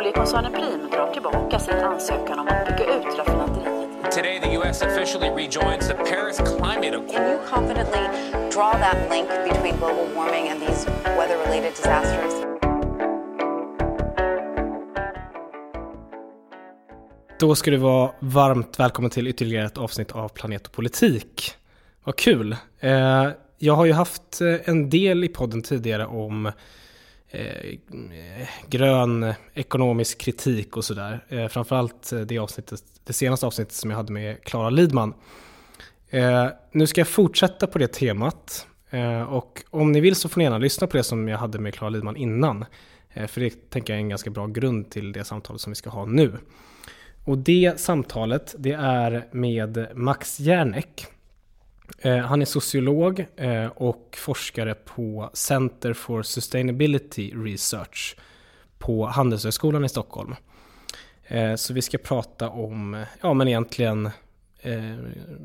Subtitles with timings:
[0.00, 4.12] Oljekoncernen Prim drar tillbaka sin ansökan om att bygga ut raffinaderiet.
[4.12, 4.82] Today, the U.S.
[4.82, 7.10] officially rejoins the Paris Climate Accord.
[7.10, 8.00] Can you confidently
[8.54, 12.32] draw that link between global warming and these weather related disasters?
[17.40, 21.54] Då ska du vara varmt välkommen till ytterligare ett avsnitt av Planet och politik.
[22.04, 22.56] Vad kul!
[22.80, 23.28] Eh,
[23.58, 26.52] jag har ju haft eh, en del i podden tidigare om
[27.32, 27.70] Eh,
[28.38, 31.24] eh, grön ekonomisk kritik och sådär.
[31.28, 35.14] Eh, framförallt eh, det, avsnittet, det senaste avsnittet som jag hade med Klara Lidman.
[36.72, 38.66] Nu ska jag fortsätta på det temat.
[39.28, 41.74] Och om ni vill så får ni gärna lyssna på det som jag hade med
[41.74, 42.64] Klara Lidman innan.
[43.26, 45.90] För det tänker jag är en ganska bra grund till det samtalet som vi ska
[45.90, 46.38] ha nu.
[47.24, 51.06] Och det samtalet det är med Max Järnek.
[51.98, 58.16] Eh, han är sociolog eh, och forskare på Center for Sustainability Research
[58.78, 60.34] på Handelshögskolan i Stockholm.
[61.24, 64.10] Eh, så vi ska prata om, ja men egentligen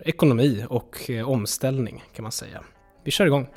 [0.05, 2.63] ekonomi och omställning kan man säga.
[3.03, 3.47] Vi kör igång.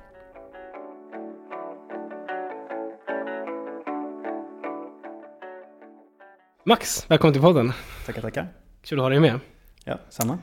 [6.65, 7.73] Max, välkommen till podden.
[8.07, 8.49] Tackar, tackar.
[8.83, 9.41] Kul att ha dig med.
[9.85, 10.39] Ja, samma.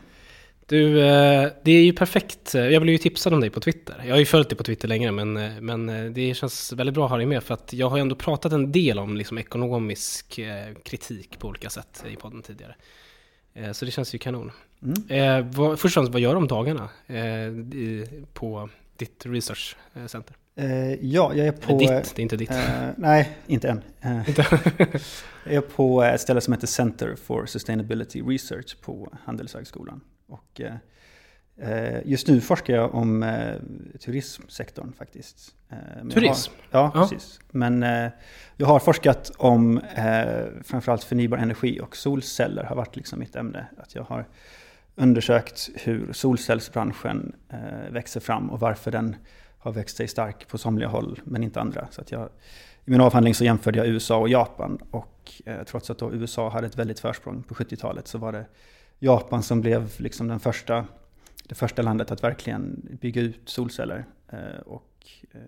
[0.67, 2.53] Du, eh, det är ju perfekt.
[2.53, 4.01] Jag blev ju tipsad om dig på Twitter.
[4.05, 6.93] Jag har ju följt dig på Twitter längre, men, eh, men eh, det känns väldigt
[6.93, 7.43] bra att ha dig med.
[7.43, 10.39] För att jag har ju ändå pratat en del om liksom ekonomisk
[10.83, 12.75] kritik på olika sätt i podden tidigare.
[13.73, 14.51] Så det känns ju kanon.
[15.09, 15.53] Mm.
[15.53, 16.89] Först och främst, vad gör du om dagarna
[18.33, 20.33] på ditt research center?
[20.33, 20.44] Uh,
[21.01, 21.77] ja, jag är på...
[21.77, 22.51] Ditt, det är inte ditt.
[22.51, 23.81] Uh, nej, inte än.
[25.45, 30.01] Jag är på ett ställe som heter Center for Sustainability Research på Handelshögskolan.
[30.27, 30.61] Och,
[32.03, 33.41] just nu forskar jag om
[33.99, 35.55] turismsektorn faktiskt.
[36.13, 36.51] Turism?
[36.71, 37.39] Har, ja, ja, precis.
[37.51, 37.81] Men
[38.57, 39.81] jag har forskat om
[40.63, 43.67] framförallt förnybar energi och solceller har varit liksom mitt ämne.
[43.77, 44.27] Att jag har
[44.95, 47.35] undersökt hur solcellsbranschen
[47.89, 49.15] växer fram och varför den
[49.65, 51.87] har växt sig stark på somliga håll men inte andra.
[51.91, 52.29] Så att jag,
[52.85, 56.67] I min avhandling så jämförde jag USA och Japan och eh, trots att USA hade
[56.67, 58.45] ett väldigt försprång på 70-talet så var det
[58.99, 60.85] Japan som blev liksom den första,
[61.43, 64.05] det första landet att verkligen bygga ut solceller.
[64.27, 65.41] Eh, och, eh,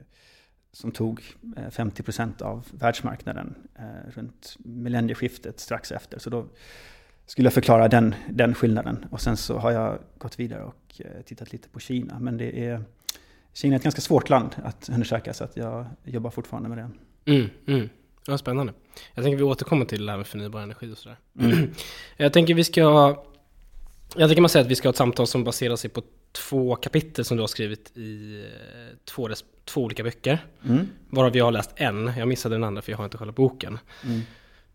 [0.71, 1.21] som tog
[1.57, 6.19] eh, 50 procent av världsmarknaden eh, runt millennieskiftet strax efter.
[6.19, 6.45] Så då
[7.25, 9.05] skulle jag förklara den, den skillnaden.
[9.11, 12.19] Och sen så har jag gått vidare och eh, tittat lite på Kina.
[12.19, 12.83] Men det är
[13.61, 16.89] Kina är ett ganska svårt land att undersöka så att jag jobbar fortfarande med det.
[17.31, 17.89] Mm, mm.
[18.27, 18.73] Ja, spännande.
[19.13, 21.17] Jag tänker vi återkommer till det här med förnybar energi och sådär.
[21.39, 21.69] Mm.
[22.17, 22.81] Jag tänker vi ska...
[24.15, 26.01] Jag tänker man säga att vi ska ha ett samtal som baserar sig på
[26.31, 29.29] två kapitel som du har skrivit i eh, två,
[29.65, 30.45] två olika böcker.
[30.65, 30.87] Mm.
[31.09, 32.13] Varav jag har läst en.
[32.17, 33.79] Jag missade den andra för jag har inte själva boken.
[34.03, 34.21] Mm.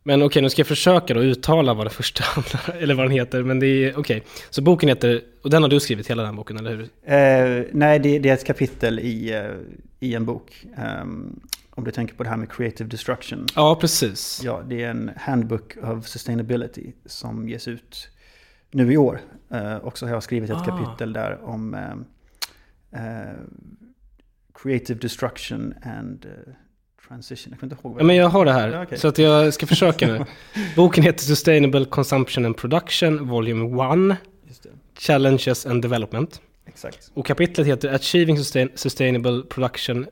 [0.03, 3.05] Men okej, okay, nu ska jag försöka då uttala vad den första handlar eller vad
[3.05, 3.43] den heter.
[3.43, 4.01] Men det är okej.
[4.01, 4.21] Okay.
[4.51, 6.83] Så boken heter, och den har du skrivit hela den boken, eller hur?
[6.83, 9.57] Eh, nej, det, det, är ett kapitel i, uh,
[10.01, 10.67] i en bok.
[11.03, 13.47] Um, om du tänker på det här med creative destruction.
[13.55, 14.41] Ja, precis.
[14.45, 18.09] Ja, det är en handbook of sustainability som ges ut
[18.71, 19.21] nu i år.
[19.55, 20.65] Uh, och så har jag skrivit ett ah.
[20.65, 21.75] kapitel där om
[22.95, 23.01] uh,
[24.55, 26.27] creative destruction and
[27.09, 28.01] Transition, jag kommer inte ihåg.
[28.01, 28.99] Ja, men jag har det här, ja, okay.
[28.99, 30.25] så att jag ska försöka nu.
[30.77, 34.19] Boken heter Sustainable Consumption and Production, Volume 1.
[34.99, 36.41] Challenges and Development.
[36.67, 37.11] Exakt.
[37.15, 40.07] Och kapitlet heter Achieving sustain Sustainable Production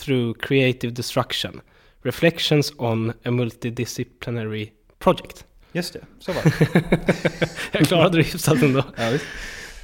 [0.00, 1.60] Through Creative Destruction.
[2.02, 5.44] Reflections on a Multidisciplinary Project.
[5.72, 7.48] Just det, så var det.
[7.72, 8.84] jag klarade det hyfsat ändå.
[8.96, 9.18] Ja.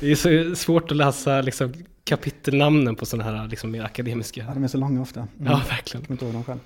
[0.01, 1.75] Det är så svårt att läsa liksom,
[2.11, 4.45] kapitelnamnen på sådana här liksom, mer akademiska.
[4.49, 5.21] Ja, de är så långa ofta.
[5.21, 5.53] Mm.
[5.53, 6.05] Ja, verkligen.
[6.09, 6.59] Jag inte ihåg dem själv.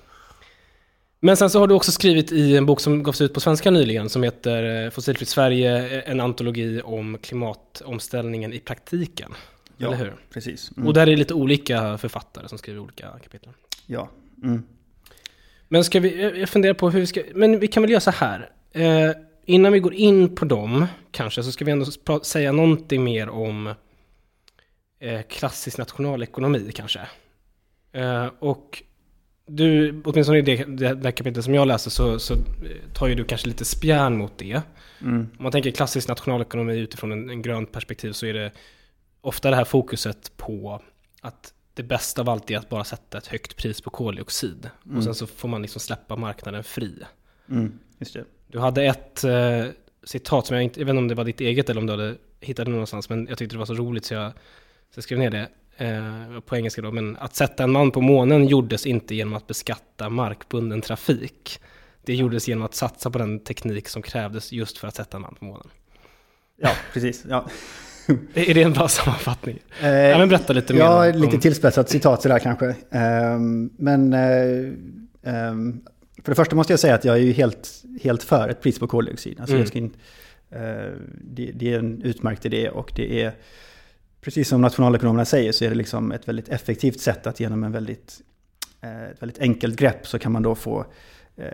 [1.19, 3.71] Men sen så har du också skrivit i en bok som gavs ut på svenska
[3.71, 9.31] nyligen som heter eh, Fossilfritt Sverige, en antologi om klimatomställningen i praktiken.
[9.77, 10.13] Ja, eller hur?
[10.33, 10.71] precis.
[10.77, 10.87] Mm.
[10.87, 13.49] Och där är det lite olika författare som skriver olika kapitel.
[13.85, 14.09] Ja.
[14.43, 14.63] Mm.
[15.67, 18.11] Men ska vi, jag funderar på hur vi ska, men vi kan väl göra så
[18.11, 18.49] här.
[18.71, 19.11] Eh,
[19.45, 21.85] innan vi går in på dem kanske så ska vi ändå
[22.23, 23.73] säga någonting mer om eh,
[25.29, 26.99] klassisk nationalekonomi kanske.
[27.91, 28.83] Eh, och
[29.47, 32.35] du, åtminstone i det, det, det kapitlet som jag läser så, så
[32.93, 34.61] tar ju du kanske lite spjärn mot det.
[35.01, 35.27] Mm.
[35.37, 38.51] Om man tänker klassisk nationalekonomi utifrån en, en grönt perspektiv så är det
[39.21, 40.81] ofta det här fokuset på
[41.21, 44.69] att det bästa av allt är att bara sätta ett högt pris på koldioxid.
[44.85, 44.97] Mm.
[44.97, 47.03] Och sen så får man liksom släppa marknaden fri.
[47.49, 47.79] Mm.
[48.47, 49.65] Du hade ett eh,
[50.03, 51.93] citat som jag inte, jag vet inte om det var ditt eget eller om du
[51.93, 54.31] hade hittat det någonstans, men jag tyckte det var så roligt så jag,
[54.93, 55.47] så jag skrev ner det.
[55.77, 59.47] Eh, på engelska då, men att sätta en man på månen gjordes inte genom att
[59.47, 61.59] beskatta markbunden trafik.
[62.05, 65.21] det gjordes genom att satsa på den teknik som krävdes just för att sätta en
[65.21, 65.67] man på månen.
[66.61, 67.25] Ja, precis.
[67.29, 67.45] Ja.
[68.33, 69.59] Är det en bra sammanfattning?
[69.81, 70.79] Eh, ja, men berätta lite mer.
[70.81, 72.75] Ja, om- lite tillspetsat citat sådär kanske.
[72.91, 74.73] Ehm, men eh,
[75.23, 75.81] ehm,
[76.23, 77.69] för det första måste jag säga att jag är ju helt,
[78.03, 79.39] helt för ett pris på koldioxid.
[79.39, 79.61] Alltså Mm.
[79.61, 79.93] jag ska in,
[80.49, 80.91] eh,
[81.21, 83.31] det, det är en utmärkt idé och det är,
[84.25, 87.71] precis som nationalekonomerna säger, så är det liksom ett väldigt effektivt sätt att genom en
[87.71, 88.21] väldigt,
[88.81, 90.85] eh, ett väldigt enkelt grepp så kan man då få
[91.35, 91.47] eh,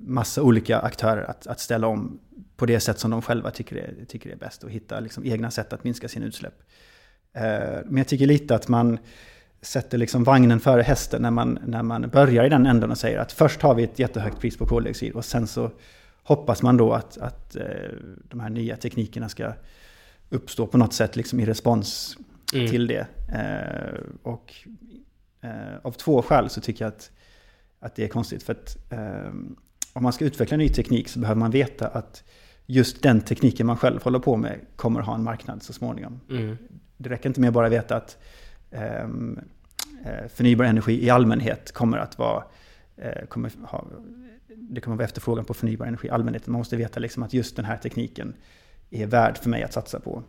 [0.00, 2.20] massa olika aktörer att, att ställa om
[2.56, 5.50] på det sätt som de själva tycker är, tycker är bäst och hitta liksom egna
[5.50, 6.54] sätt att minska sina utsläpp.
[7.32, 7.42] Eh,
[7.84, 8.98] men jag tycker lite att man
[9.62, 13.18] sätter liksom vagnen före hästen när man, när man börjar i den änden och säger
[13.18, 15.70] att först har vi ett jättehögt pris på koldioxid och sen så
[16.22, 17.56] hoppas man då att, att
[18.28, 19.52] de här nya teknikerna ska
[20.30, 22.16] uppstå på något sätt liksom i respons
[22.54, 22.70] Mm.
[22.70, 23.06] till det.
[23.28, 24.54] Eh, och
[25.40, 27.10] eh, av två skäl så tycker jag att,
[27.80, 28.42] att det är konstigt.
[28.42, 29.32] För att eh,
[29.92, 32.24] om man ska utveckla ny teknik så behöver man veta att
[32.66, 36.20] just den tekniken man själv håller på med kommer ha en marknad så småningom.
[36.30, 36.58] Mm.
[36.96, 38.18] Det räcker inte med att bara veta att
[38.70, 39.40] ehm,
[40.04, 42.44] eh, förnybar energi i allmänhet kommer att vara,
[42.96, 43.86] eh, kommer ha,
[44.48, 46.46] det kommer vara efterfrågan på förnybar energi i allmänhet.
[46.46, 48.34] Man måste veta liksom att just den här tekniken
[48.90, 50.22] är värd för mig att satsa på.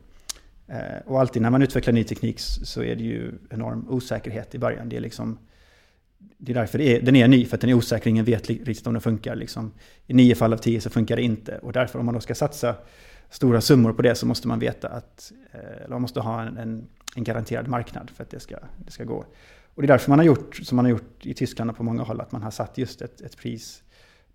[0.67, 4.59] Eh, och alltid när man utvecklar ny teknik så är det ju enorm osäkerhet i
[4.59, 4.89] början.
[4.89, 5.37] Det är, liksom,
[6.17, 8.49] det är därför det är, den är ny, för att den är osäker, ingen vet
[8.49, 9.35] riktigt om den funkar.
[9.35, 9.71] Liksom.
[10.07, 11.57] I nio fall av tio så funkar det inte.
[11.57, 12.75] Och därför om man då ska satsa
[13.29, 16.57] stora summor på det så måste man veta att, eh, eller man måste ha en,
[16.57, 19.25] en, en garanterad marknad för att det ska, det ska gå.
[19.75, 21.83] Och det är därför man har gjort som man har gjort i Tyskland och på
[21.83, 23.83] många håll, att man har satt just ett, ett pris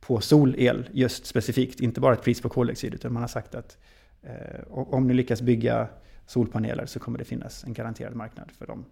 [0.01, 3.79] på solel just specifikt, inte bara ett pris på koldioxid, utan man har sagt att
[4.23, 5.89] Eh, om ni lyckas bygga
[6.27, 8.85] solpaneler så kommer det finnas en garanterad marknad för dem.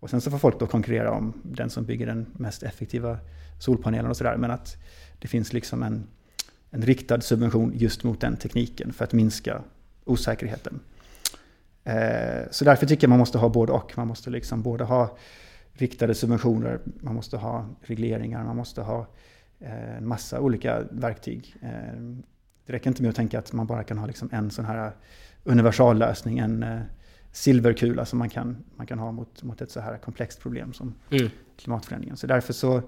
[0.00, 3.18] Och sen så får folk då konkurrera om den som bygger den mest effektiva
[3.58, 4.76] solpanelen och sådär, men att
[5.18, 6.06] det finns liksom en,
[6.70, 9.62] en riktad subvention just mot den tekniken för att minska
[10.04, 10.80] osäkerheten.
[11.84, 13.92] Eh, Så därför tycker jag man måste ha både och.
[13.96, 15.16] Man måste liksom både ha
[15.72, 19.06] riktade subventioner, man måste ha regleringar, man måste ha
[19.60, 21.56] eh, en massa olika verktyg.
[21.62, 22.00] Eh,
[22.66, 24.92] det räcker inte med att tänka att man bara kan ha liksom en sån här
[25.44, 26.80] universallösning, en eh,
[27.32, 30.94] silverkula som man kan, man kan ha mot, mot ett så här komplext problem som
[31.10, 31.28] Mm.
[31.56, 32.16] klimatförändringen.
[32.16, 32.82] Så därför så,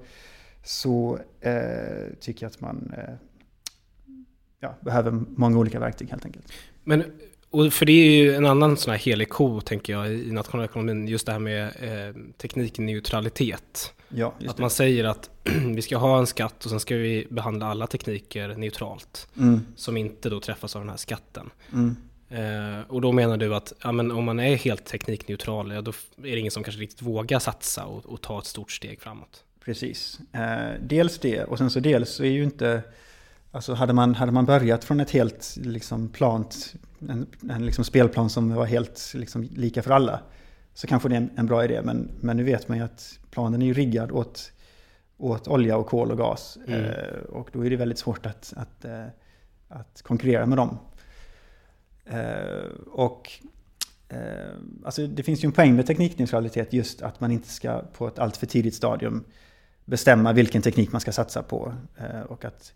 [0.64, 3.14] så eh, tycker jag att man eh,
[4.60, 6.52] ja, behöver många olika verktyg helt enkelt.
[6.84, 7.04] Men,
[7.50, 11.08] och för det är ju en annan sån här helig ko, tänker jag, i nationalekonomin,
[11.08, 13.94] just det här med eh, teknikneutralitet.
[14.08, 14.60] Ja, Att det.
[14.62, 15.30] man säger att
[15.74, 19.96] vi ska ha en skatt och sen ska vi behandla alla tekniker neutralt, Mm, som
[19.96, 21.50] inte då träffas av den här skatten.
[21.72, 21.96] mm,
[22.30, 25.90] Eh, och då menar du att ja, men om man är helt teknikneutral, ja, då
[26.18, 29.44] är det ingen som kanske riktigt vågar satsa och, och ta ett stort steg framåt.
[29.64, 30.20] precis.
[30.32, 32.82] Eh, dels det, och sen så dels så är ju inte...
[33.52, 38.30] Alltså hade man, hade man börjat från ett helt liksom plant, en, en liksom spelplan
[38.30, 40.20] som var helt liksom lika för alla,
[40.74, 41.80] så kanske det är en, bra idé.
[41.84, 44.52] Men, men nu vet man ju att planen är ju riggad åt,
[45.16, 46.58] åt olja och kol och gas.
[46.66, 46.84] Mm.
[46.84, 49.06] Eh, och då är det väldigt svårt att, att, eh,
[49.68, 50.78] att konkurrera med dem.
[52.04, 53.32] Eh, och
[54.08, 58.08] eh, alltså det finns ju en poäng med teknikneutralitet just att man inte ska på
[58.08, 59.24] ett alltför tidigt stadium
[59.84, 61.74] bestämma vilken teknik man ska satsa på.
[61.96, 62.72] Eh, och att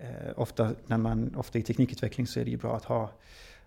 [0.00, 3.10] eh, ofta, när man, ofta i teknikutveckling så är det ju bra att ha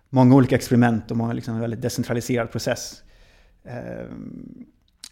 [0.08, 3.02] många olika experiment och många, liksom, en väldigt decentraliserad process.
[3.64, 4.06] Eh,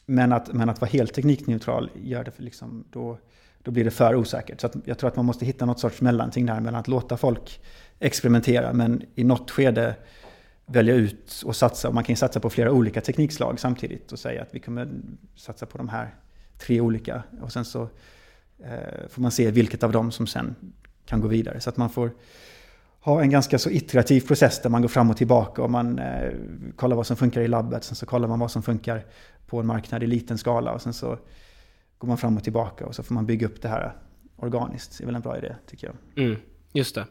[0.06, 3.18] men, att, men att vara helt teknikneutral gör det för liksom, då,
[3.62, 4.60] då blir det för osäkert.
[4.60, 7.16] Så att jag tror att man måste hitta något sorts mellanting där mellan att låta
[7.16, 7.60] folk
[7.98, 9.96] experimentera men i något skede
[10.66, 11.90] välja ut och satsa.
[11.90, 14.88] Man kan ju satsa på flera olika teknikslag samtidigt och säga att vi kommer
[15.36, 16.14] satsa på de här
[16.58, 17.22] tre olika.
[17.40, 17.82] Och sen så
[18.64, 20.54] eh, får man se vilket av dem som sen
[21.04, 21.60] kan gå vidare.
[21.60, 22.12] Så att man får
[23.00, 26.30] ha en ganska så iterativ process där man går fram och tillbaka och man eh,
[26.76, 27.84] kollar vad som funkar i labbet.
[27.84, 29.04] Sen så kollar man vad som funkar
[29.46, 31.18] på en marknad i liten skala och sen så
[31.98, 33.96] går man fram och tillbaka och så får man bygga upp det här
[34.36, 34.98] organiskt.
[34.98, 36.24] Det är väl en bra idé tycker jag.
[36.24, 36.40] Mm,
[36.72, 37.06] just det.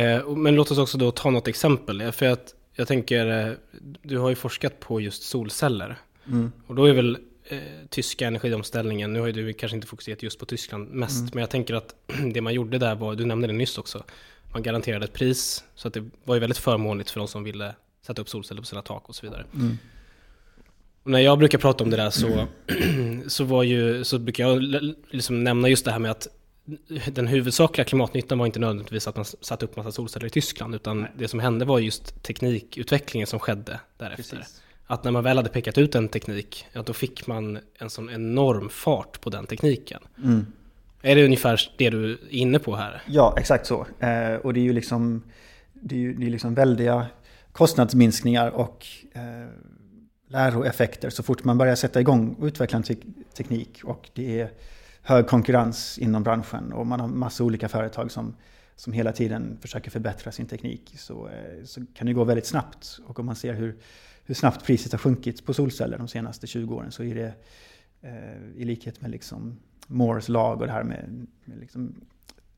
[0.00, 2.12] Eh, men låt oss också då ta något exempel.
[2.12, 3.54] För att jag tänker, eh,
[4.02, 5.98] du har ju forskat på just solceller.
[6.26, 6.52] Mm.
[6.66, 7.18] Och då är väl
[7.52, 11.30] eh, tyska energiomställningen, nu har ju du kanske inte fokuserat just på Tyskland mest, Mm.
[11.34, 11.94] men jag tänker att
[12.34, 14.04] det man gjorde där var, du nämnde det nyss också,
[14.52, 17.74] man garanterade ett pris, så att det var ju väldigt förmånligt för de som ville
[18.06, 19.44] sätta upp solceller på sina tak och så vidare.
[19.54, 19.78] Mm.
[21.02, 22.46] Och när jag brukar prata om det där så,
[23.26, 24.62] så, var ju, så brukar jag
[25.10, 26.28] liksom nämna just det här med att
[27.06, 31.06] den huvudsakliga klimatnyttan var inte nödvändigtvis att man satte upp massa solceller i Tyskland, utan
[31.18, 34.36] det som hände var just teknikutvecklingen som skedde därefter.
[34.36, 34.62] Precis.
[34.92, 38.10] Att när man väl hade pekat ut en teknik, ja, då fick man en sån
[38.10, 40.02] enorm fart på den tekniken.
[40.24, 40.46] Mm.
[41.02, 43.02] Är det ungefär det du är inne på här?
[43.06, 43.86] Ja, exakt så.
[43.98, 45.22] Eh, och det är ju liksom,
[45.72, 47.06] det är ju, det är liksom väldiga
[47.52, 49.48] kostnadsminskningar och eh,
[50.28, 52.96] läroeffekter så fort man börjar sätta igång och utveckla en te
[53.36, 53.80] teknik.
[53.84, 54.50] Och det är
[55.02, 58.36] hög konkurrens inom branschen och man har massa olika företag som,
[58.76, 60.94] som hela tiden försöker förbättra sin teknik.
[60.98, 62.98] Så, eh, så kan det gå väldigt snabbt.
[63.06, 63.76] Och om man ser hur,
[64.24, 67.34] hur snabbt priset har sjunkit på solceller de senaste 20 åren så är det
[68.00, 71.94] eh, i likhet med liksom Moores lag och det här med, med liksom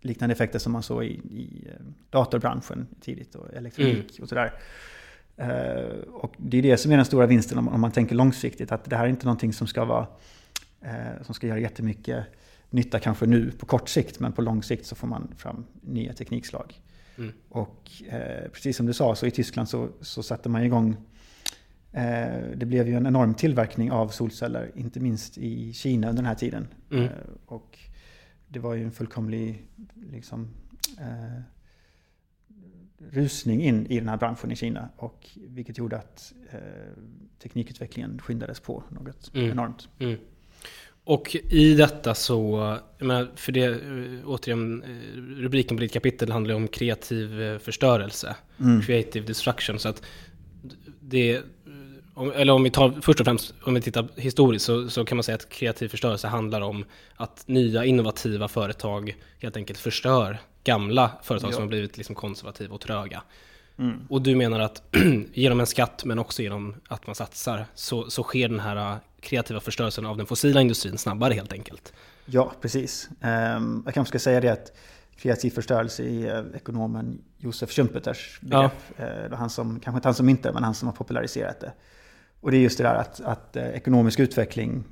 [0.01, 4.23] liknande effekter som man såg i, i eh, datorbranschen tidigt och elektronik mm.
[4.23, 4.53] och sådär.
[5.41, 8.73] Uh, och det är det som är den stora vinsten om, om, man tänker långsiktigt.
[8.73, 10.07] Att det här är inte någonting som ska, vara,
[10.83, 12.25] uh, som ska göra jättemycket
[12.71, 14.21] nytta kanske nu på kort sikt.
[14.21, 16.81] Men på lång sikt så får man fram nya teknikslag.
[17.19, 17.33] Mm.
[17.49, 20.97] Och uh, precis som du sa så i Tyskland så, så satte man igång
[22.57, 26.35] det blev ju en enorm tillverkning av solceller, inte minst i Kina under den här
[26.35, 26.69] tiden.
[26.91, 27.09] Mm.
[27.47, 27.79] Och
[28.49, 29.67] det var ju en fullkomlig
[30.11, 30.49] liksom,
[31.01, 31.43] eh,
[33.11, 34.89] rusning in i den här branschen i Kina.
[34.97, 36.59] Och, vilket gjorde att eh,
[37.43, 39.51] teknikutvecklingen skyndades på något mm.
[39.51, 39.89] enormt.
[39.99, 40.19] Mm.
[41.05, 42.79] Och i detta så,
[43.35, 48.37] för det, eh, återigen, eh, rubriken på ditt kapitel handlar om kreativ eh, förstörelse.
[48.61, 48.83] Mm.
[48.83, 49.79] Creative destruction.
[49.79, 50.03] Så att
[51.09, 51.43] det,
[52.15, 55.17] om, eller om vi tar först och främst, om vi tittar historiskt så, så, kan
[55.17, 56.85] man säga att kreativ förstörelse handlar om
[57.17, 61.53] att nya innovativa företag helt enkelt förstör gamla företag ja.
[61.53, 63.23] som har blivit liksom konservativa och tröga.
[63.79, 64.07] Mm.
[64.11, 64.83] Och du menar att
[65.33, 68.97] genom en skatt men också genom att man satsar så, så sker den här äh,
[69.21, 71.93] kreativa förstörelsen av den fossila industrin snabbare helt enkelt?
[72.27, 73.09] Ja, precis.
[73.57, 74.73] Um, jag kanske ska säga det att
[75.17, 78.73] kreativ förstörelse är äh, ekonomen Josef Schumpeters begrepp.
[78.97, 79.27] Ja.
[79.27, 81.73] Uh, han som, kanske inte han som inte men han som har populariserat det.
[82.41, 84.85] Och det är just det där att, att uh, ekonomisk utveckling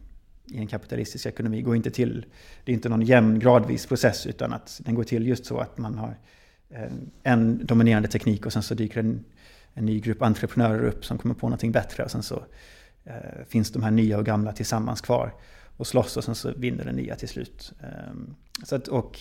[0.47, 2.27] i en kapitalistisk ekonomi går inte till,
[2.65, 5.79] det är inte någon jämn gradvis process utan att den går till just så att
[5.79, 6.17] man har
[7.23, 9.25] en dominerande teknik och sen så dyker en,
[9.75, 12.45] en ny grupp entreprenörer upp som kommer på någonting bättre och sen så
[13.05, 15.35] eh, finns de här nya och gamla tillsammans kvar
[15.77, 17.73] och slåss och sen så vinner den nya till slut.
[17.81, 18.13] Eh,
[18.65, 19.21] så att, och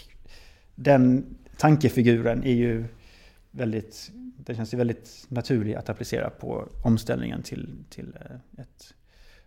[0.76, 2.86] den tankefiguren är ju
[3.52, 8.94] väldigt, den känns ju väldigt naturlig att applicera på omställningen till, till eh, ett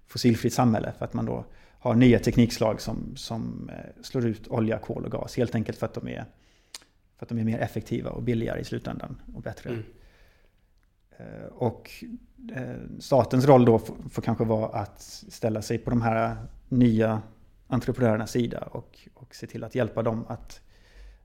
[0.07, 1.45] fossilfritt samhälle för att man då
[1.78, 5.37] har nya teknikslag som, som eh, slår ut olja, kol och gas.
[5.37, 6.25] Helt enkelt för att de är,
[7.16, 9.71] för att de är mer effektiva och billigare i slutändan och bättre.
[9.71, 9.83] Mm.
[11.19, 11.90] Eh, och
[12.99, 16.37] statens roll då får, får kanske vara att ställa sig på de här
[16.69, 17.23] nya
[17.66, 20.61] entreprenörernas sida och, och se till att hjälpa dem att,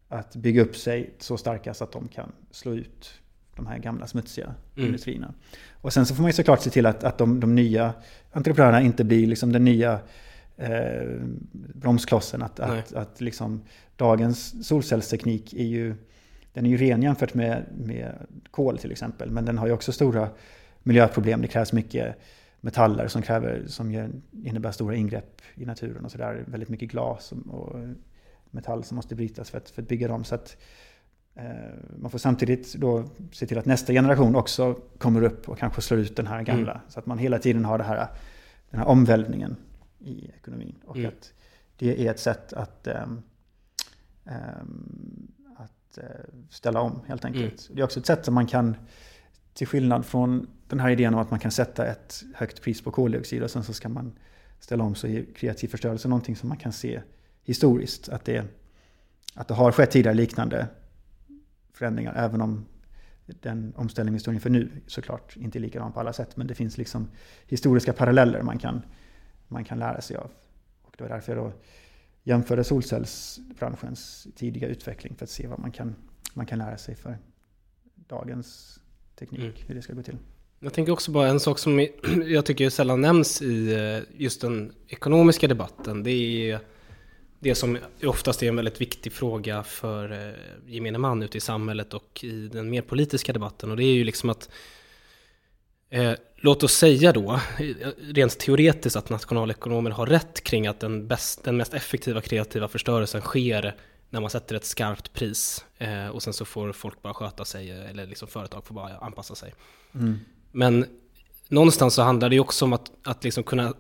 [0.10, 3.12] att bygga upp sig så starka så att de kan slå ut
[3.56, 4.88] de här gamla smutsiga mm.
[4.88, 5.34] industrierna.
[5.82, 7.94] Och sen så får man ju såklart se till att, att de, de nya
[8.32, 10.00] entreprenörerna inte blir liksom den nya
[10.58, 11.20] eh,
[11.52, 12.42] bromsklossen.
[12.42, 13.62] Att, att, att liksom,
[13.96, 15.96] dagens solcellsteknik är ju,
[16.54, 19.32] den är ju ren jämfört med, med kol till exempel.
[19.32, 20.30] Men den har ju också stora
[20.84, 21.42] miljöproblem.
[21.42, 22.16] Det krävs mycket
[22.62, 24.12] metaller som, kräver, som
[24.44, 26.44] innebär stora ingrepp i naturen och sådär.
[26.48, 27.80] Väldigt mycket glas och, och
[28.52, 30.24] metall som måste brytas för att, för att bygga dem.
[30.24, 30.58] Så att,
[31.36, 31.44] eh,
[32.00, 36.00] man får samtidigt då se till att nästa generation också kommer upp och kanske slår
[36.00, 36.72] ut den här gamla.
[36.72, 36.84] Mm.
[36.90, 38.08] Så att man hela tiden har det här,
[38.70, 39.56] den här omvälvningen
[40.00, 40.76] i ekonomin.
[40.86, 41.08] Och mm.
[41.08, 41.34] att
[41.78, 43.22] det är ett sätt att, um,
[44.24, 46.04] um, att uh,
[46.50, 47.66] ställa om helt enkelt.
[47.66, 47.76] Mm.
[47.76, 48.76] Det är också ett sätt som man kan,
[49.54, 52.92] till skillnad från den här idén om att man kan sätta ett högt pris på
[52.92, 54.14] koldioxid och sen så ska man
[54.60, 57.02] ställa om så är kreativ förstörelse någonting som man kan se
[57.50, 58.10] historiskt.
[58.10, 58.46] Att det,
[59.34, 60.68] att det har skett tidigare liknande
[61.74, 62.66] förändringar, även om
[63.26, 66.38] den omställning vi står inför nu såklart inte är likadan på alla sätt.
[66.38, 67.08] Men det finns liksom
[67.48, 68.82] historiska paralleller man kan
[69.48, 70.32] man kan lära sig av.
[70.82, 71.52] Och det var därför jag då
[72.24, 75.96] jämförde solcellsbranschens tidiga utveckling för att se vad man kan,
[76.34, 77.18] man kan lära sig för
[77.96, 78.80] dagens
[79.16, 79.68] teknik, mm.
[79.68, 80.18] hur det ska gå till.
[80.60, 81.80] Jag tänker också bara en sak som
[82.26, 86.04] jag tycker sällan nämns i eh, just den ekonomiska debatten.
[86.04, 86.60] Det är
[87.40, 90.34] det som oftast är en väldigt viktig fråga för eh,
[90.74, 93.72] gemene man ute i samhället och i den mer politiska debatten.
[93.72, 94.50] Och det är ju liksom att
[95.90, 97.40] Eh, låt oss säga då,
[98.00, 103.22] rent teoretiskt, att nationalekonomer har rätt kring att den, bäst, den mest effektiva kreativa förstörelsen
[103.22, 103.76] sker
[104.10, 107.72] när man sätter ett skarpt pris eh, och sen så får folk bara sköta sig,
[107.72, 109.54] eller liksom företag får bara anpassa sig.
[109.96, 110.20] Mm.
[110.52, 110.86] Men
[111.48, 113.74] någonstans så handlar det ju också om att, att liksom kunna,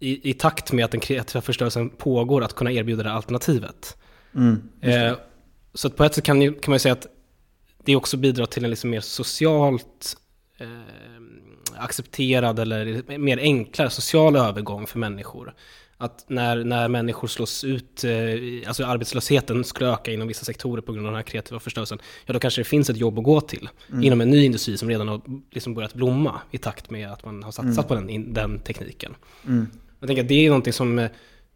[0.00, 3.96] i, i takt med att den kreativa förstörelsen pågår, att kunna erbjuda det alternativet.
[4.34, 5.12] Mm, eh,
[5.74, 7.06] så på ett sätt kan, kan man ju säga att
[7.84, 10.16] det också bidrar till en liksom mer socialt
[10.58, 10.68] eh,
[11.76, 15.54] accepterad eller mer enklare social övergång för människor.
[16.00, 20.92] att när, när människor slås ut, eh, alltså arbetslösheten skulle öka inom vissa sektorer på
[20.92, 23.40] grund av den här kreativa förstörelsen, ja då kanske det finns ett jobb att gå
[23.40, 24.02] till mm.
[24.02, 27.42] inom en ny industri som redan har liksom börjat blomma i takt med att man
[27.42, 28.06] har satsat mm.
[28.06, 29.14] på den, den tekniken.
[30.00, 31.10] Jag tänker att det är någonting som eh,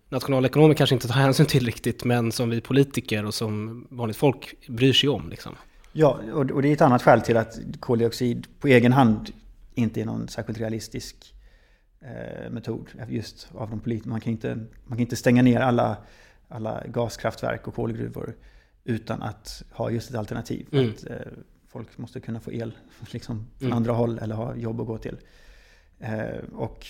[0.09, 4.69] nationalekonomer kanske inte tar hänsyn till riktigt, men som vi politiker och som vanligt folk
[4.69, 5.29] bryr sig om.
[5.29, 5.55] Liksom.
[5.93, 9.31] Ja, och det är ett annat skäl till att koldioxid på egen hand
[9.75, 11.35] inte är någon särskilt realistisk
[12.01, 12.89] eh, metod.
[13.09, 14.01] Just av de.
[14.05, 15.97] Man kan inte, man kan inte stänga ner alla,
[16.49, 18.35] alla gaskraftverk och kolgruvor
[18.85, 20.67] utan att ha just ett alternativ.
[20.73, 20.91] Mm.
[20.91, 21.17] Att, eh,
[21.69, 22.73] folk måste kunna få el
[23.11, 23.77] liksom, från mm.
[23.77, 25.17] andra håll eller ha jobb att gå till.
[25.99, 26.87] Eh, och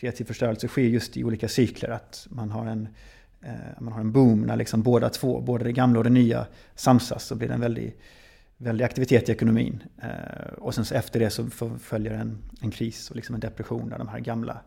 [0.00, 1.88] kreativ förstörelse sker just i olika cykler.
[1.88, 2.88] Att man har en,
[3.42, 6.46] eh, man har en boom när liksom båda två, både det gamla och det nya
[6.74, 7.24] samsas.
[7.24, 7.96] Så blir det en väldig,
[8.56, 9.82] väldig aktivitet i ekonomin.
[10.02, 13.98] Eh, och sen efter det så följer en, en kris och liksom en depression där
[13.98, 14.60] de här gamla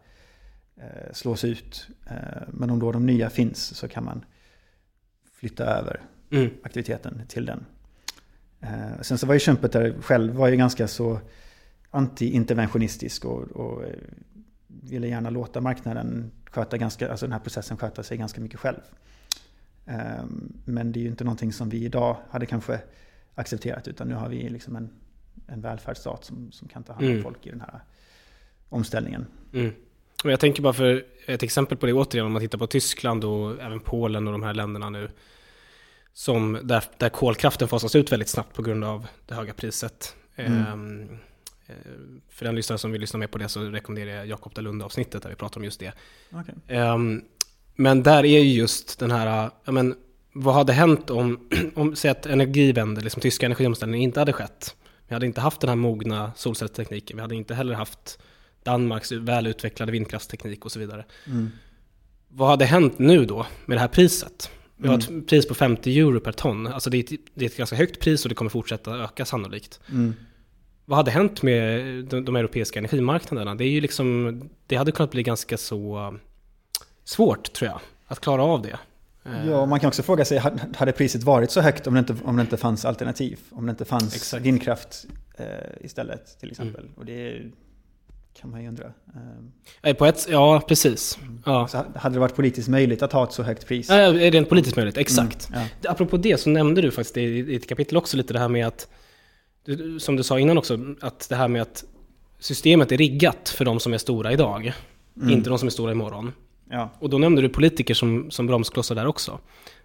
[0.77, 1.87] eh, slås ut.
[2.09, 4.25] Eh, men om då de nya finns så kan man
[5.33, 6.49] flytta över mm.
[6.63, 7.65] aktiviteten till den.
[8.61, 11.19] Eh, sen så var ju Schumpeter själv var ju ganska så
[11.91, 13.95] anti-interventionistisk och, och eh,
[14.81, 18.79] ville gärna låta marknaden sköta ganska, alltså den här processen sköta sig ganska mycket själv.
[19.85, 22.79] Ehm, men det är ju inte någonting som vi idag hade kanske
[23.35, 24.89] accepterat utan nu har vi liksom en,
[25.47, 27.23] en välfärdsstat som, som kan ta hand om mm.
[27.23, 27.79] folk i den här
[28.69, 29.25] omställningen.
[29.53, 29.73] Mm.
[30.23, 33.61] Jag tänker bara för ett exempel på det återigen, om man tittar på Tyskland och
[33.61, 35.09] även Polen och de här länderna nu.
[36.13, 40.15] Som där, där kolkraften fasas ut väldigt snabbt på grund av det höga priset.
[40.35, 40.65] Mm.
[40.65, 41.17] Ehm, Eh,
[42.29, 45.23] för den lyssnare som vill lyssna mer på det så rekommenderar jag Jakob Dalunde avsnittet
[45.23, 45.93] där vi pratar om just det.
[46.31, 46.77] Okay.
[46.79, 47.23] Um,
[47.75, 49.95] men där är ju just den här, ja men
[50.33, 54.75] vad hade hänt om, om säg att energivände, liksom tyska energiomställningen inte hade skett.
[55.07, 58.19] Vi hade inte haft den här mogna solcellstekniken, vi hade inte heller haft
[58.63, 61.05] Danmarks välutvecklade vindkraftsteknik och så vidare.
[61.25, 61.51] Mm.
[62.27, 64.51] Vad hade hänt nu då med det här priset?
[64.77, 65.19] Vi har mm.
[65.19, 66.67] ett pris på 50 euro per ton.
[66.67, 69.25] Alltså det är, ett, det är ett ganska högt pris och det kommer fortsätta öka
[69.25, 69.79] sannolikt.
[69.91, 70.13] Mm
[70.85, 73.55] vad hade hänt med de, de, europeiska energimarknaderna?
[73.55, 76.13] Det, är ju liksom, det hade kunnat bli ganska så
[77.03, 78.79] svårt, tror jag, att klara av det.
[79.47, 80.41] Ja, man kan också fråga sig,
[80.75, 83.39] hade priset varit så högt om det inte, om det inte fanns alternativ?
[83.51, 84.45] Om det inte fanns Exakt.
[84.45, 85.05] vindkraft
[85.37, 85.45] eh,
[85.81, 86.81] istället, till exempel?
[86.81, 86.93] Mm.
[86.95, 87.41] Och det
[88.41, 88.93] kan man ju undra.
[89.81, 91.19] Eh, på ett, ja, precis.
[91.21, 91.41] Mm.
[91.45, 91.67] Ja.
[91.67, 93.89] Så hade det varit politiskt möjligt att ha ett så högt pris?
[93.89, 95.49] Ja, rent politiskt möjligt, exakt.
[95.49, 95.91] Mm, ja.
[95.91, 98.87] Apropå det så nämnde du faktiskt i ett kapitel också lite det här med att
[99.99, 101.83] som du sa innan också, att det här med att
[102.39, 104.73] systemet är riggat för de som är stora idag,
[105.17, 105.29] mm.
[105.29, 106.31] inte de som är stora imorgon.
[106.69, 106.89] Ja.
[106.99, 109.39] Och då nämnde du politiker som, som bromsklossar där också.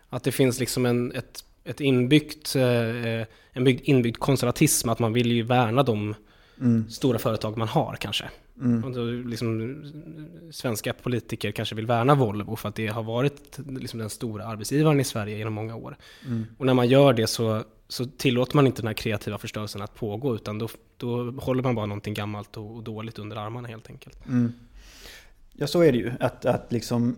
[0.09, 5.33] Att det finns liksom en, ett, ett inbyggt, eh, en inbyggd konservatism, att man vill
[5.33, 6.14] ju värna de
[6.61, 6.91] mm.
[6.91, 8.25] stora företag man har kanske.
[8.61, 8.85] Mm.
[8.85, 9.83] Och liksom,
[10.51, 15.01] svenska politiker kanske vill värna Volvo för att det har varit liksom den stora arbetsgivaren
[15.01, 15.97] i Sverige genom många år.
[16.27, 16.47] Mm.
[16.59, 19.94] Och när man gör det så så tillåter man inte den här kreativa förstörelsen att
[19.94, 23.90] pågå utan då, då håller man bara någonting gammalt och, och dåligt under armarna helt
[23.90, 24.27] enkelt.
[24.27, 24.53] Mm.
[25.53, 26.12] Ja, så är det ju.
[26.21, 27.16] Att, att liksom,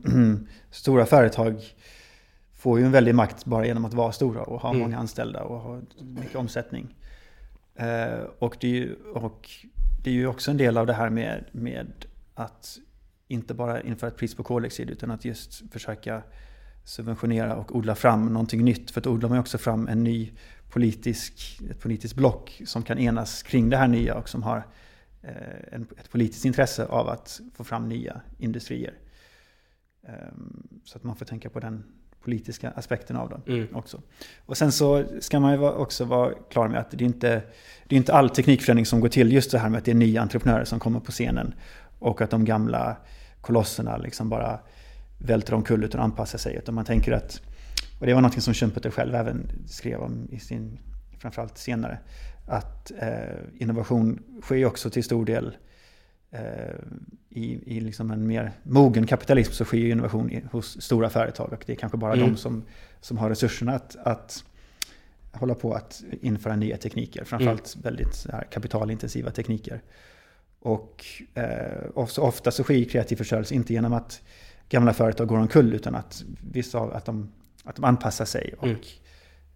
[0.70, 1.62] stora företag
[2.52, 4.82] får ju en väldig makt bara genom att vara stora och ha mm.
[4.82, 6.94] många anställda och ha mycket omsättning.
[7.74, 9.50] Eh, och, det är ju, och
[10.02, 11.92] det är ju också en del av det här med, med
[12.34, 12.78] att
[13.28, 16.22] inte bara införa ett pris på koldioxid utan att just försöka
[16.84, 18.90] subventionera och odla fram någonting nytt.
[18.90, 20.32] För då odlar man ju också fram en ny
[20.70, 24.66] politisk, ett politiskt block som kan enas kring det här nya och som har
[25.22, 28.94] eh, en, ett politiskt intresse av att få fram nya industrier.
[30.02, 31.84] Um, så att man får tänka på den
[32.24, 33.76] politiska aspekten av det mm.
[33.76, 34.00] också.
[34.46, 37.42] Och sen så ska man ju också vara klar med att det är inte
[37.84, 39.94] det är inte all teknikförändring som går till just det här med att det är
[39.94, 41.54] nya entreprenörer som kommer på scenen
[41.98, 42.96] och att de gamla
[43.40, 44.60] kolosserna liksom bara
[45.18, 46.56] välter omkull utan anpassar sig.
[46.56, 47.40] Utan man tänker att
[48.00, 50.78] och det var något som Schumpeter själv även skrev om i sin,
[51.18, 51.98] framförallt senare,
[52.46, 55.56] att eh, innovation sker också till stor del
[57.28, 61.72] i, i liksom en mer mogen kapitalism så sker innovation hos stora företag och det
[61.72, 62.28] är kanske bara mm.
[62.28, 62.64] de som,
[63.00, 64.44] som har resurserna att, att
[65.32, 67.82] hålla på att införa nya tekniker, framförallt mm.
[67.82, 69.82] väldigt här, kapitalintensiva tekniker.
[70.60, 74.22] Och, eh, och så ofta så sker kreativ förstörelse inte genom att
[74.68, 77.32] gamla företag går omkull utan att vissa att de
[77.64, 78.54] att de anpassar sig.
[78.58, 78.80] Och, mm.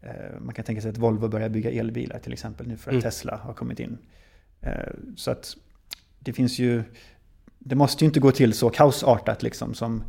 [0.01, 2.93] eh, man kan tänka sig att Volvo börjar bygga elbilar till exempel nu för att
[2.93, 3.03] mm.
[3.03, 3.99] Tesla har kommit in.
[4.61, 5.57] Eh, så att
[6.25, 6.83] det finns ju,
[7.59, 10.05] det måste ju inte gå till så kaosartat liksom som,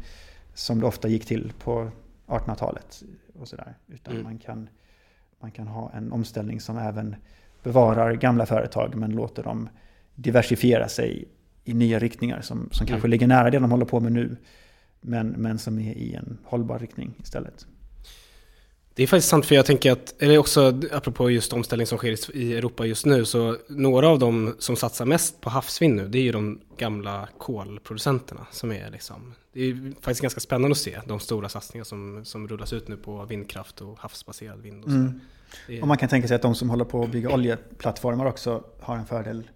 [0.54, 1.92] som det ofta gick till på
[2.28, 3.04] 1800-talet.
[3.40, 3.74] och sådär.
[3.88, 4.24] Utan mm.
[4.24, 4.70] man, kan,
[5.40, 7.16] man kan ha en omställning som även
[7.64, 9.70] bevarar gamla företag men låter dem
[10.16, 11.28] diversifiera sig
[11.64, 13.12] i nya riktningar som, som kanske mm.
[13.12, 14.38] ligger nära det de håller på med nu
[15.02, 17.68] men, men som är i en hållbar riktning istället.
[18.96, 22.36] Det är faktiskt sant för jag tänker att, eller också apropå just omställning som sker
[22.36, 26.18] i Europa just nu, så några av dem som satsar mest på havsvind nu, det
[26.18, 31.02] är ju de gamla kolproducenterna som är liksom, det är faktiskt ganska spännande att se
[31.08, 34.96] de stora satsningar som, som rullas ut nu på vindkraft och havsbaserad vind och så.
[34.96, 35.20] Mm.
[35.68, 38.64] Är, Och man kan tänka sig att de som håller på att bygga oljeplattformar också
[38.82, 39.50] har en fördel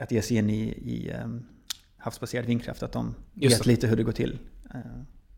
[0.00, 1.46] att ge sig in i, i um,
[1.96, 2.82] havsbaserad vindkraft.
[2.82, 3.70] Att de Just vet det.
[3.70, 4.38] lite hur det går till.
[4.74, 4.80] Eh,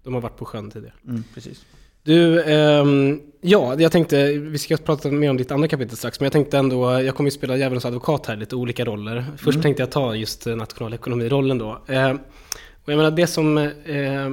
[0.03, 0.95] de har varit på sjön tidigare.
[1.07, 1.65] Mm, precis.
[2.03, 6.25] Du, ehm, ja, jag tänkte, vi ska prata mer om ditt andra kapitel strax, men
[6.25, 9.25] jag tänkte ändå, jag kommer ju spela djävulens advokat här, lite olika roller.
[9.37, 9.63] Först Mm.
[9.63, 11.83] tänkte jag ta just nationalekonomirollen då.
[11.87, 12.11] Eh,
[12.85, 14.31] och jag menar det som, eh,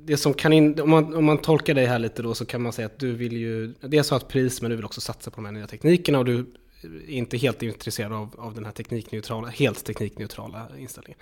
[0.00, 2.62] det som kan in, om man, om man tolkar dig här lite då så kan
[2.62, 5.30] man säga att du vill ju, dels ha ett pris men du vill också satsa
[5.30, 6.46] på de här nya teknikerna och du
[7.08, 11.18] är inte helt intresserad av, av den här teknikneutrala, helt teknikneutrala inställningen.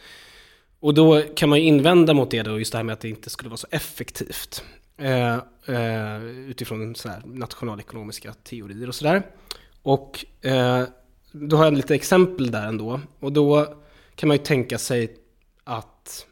[0.80, 3.08] Och då kan man ju invända mot det då, just det här med att det
[3.08, 4.64] inte skulle vara så effektivt.
[4.96, 5.34] Eh,
[5.66, 9.22] eh, utifrån så här nationalekonomiska teorier och sådär.
[9.82, 10.84] Och eh,
[11.32, 13.00] då har jag lite exempel där ändå.
[13.18, 13.76] Och då
[14.14, 15.16] kan man ju tänka sig
[15.64, 16.26] att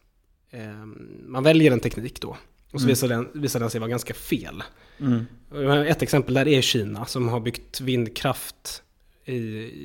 [0.50, 0.86] eh,
[1.26, 2.36] man väljer en teknik då.
[2.72, 2.88] Och så Mm.
[2.88, 4.62] visar, den, visar den sig vara ganska fel.
[5.00, 5.24] Mm.
[5.50, 8.82] Och Ett exempel där är Kina som har byggt vindkraft
[9.24, 9.34] i,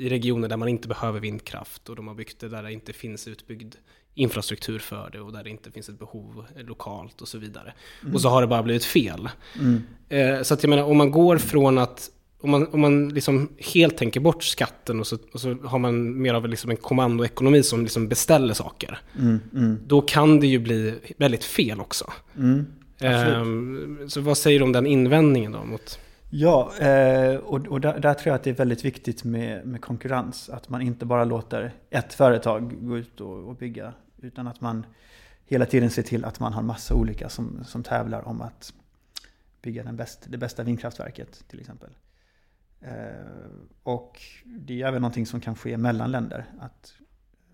[0.05, 1.89] i regioner där man inte behöver vindkraft.
[1.89, 3.75] Och de har byggt det där det inte finns utbyggd
[4.17, 7.73] infrastruktur för det och där det inte finns ett behov lokalt och så vidare.
[8.13, 9.29] Och så har det bara blivit fel.
[9.59, 9.83] Mm.
[10.09, 12.09] Eh, så att jag menar, om man går från att
[12.41, 16.21] om man, om man liksom helt tänker bort skatten och så, och så har man
[16.21, 18.99] mer av liksom en kommandoekonomi som liksom beställer saker.
[19.19, 19.39] Mm.
[19.53, 19.79] Mm.
[19.87, 22.11] Då kan det ju bli väldigt fel också.
[22.37, 22.65] Mm.
[22.99, 25.63] Eh, så vad säger du om den invändningen då?
[25.63, 25.99] Mot,
[26.29, 29.81] Ja, eh, och, och där, där tror jag att det är väldigt viktigt med, med
[29.81, 30.49] konkurrens.
[30.49, 33.93] Att man inte bara låter ett företag gå ut och, och bygga.
[34.17, 34.85] Utan att man
[35.45, 38.73] hela tiden ser till att man har massa olika som, som tävlar om att
[39.61, 41.89] bygga den bäst, det bästa vindkraftverket till exempel.
[42.81, 42.91] Eh,
[43.83, 46.45] och det är även någonting som kan ske mellan länder.
[46.59, 46.93] Att,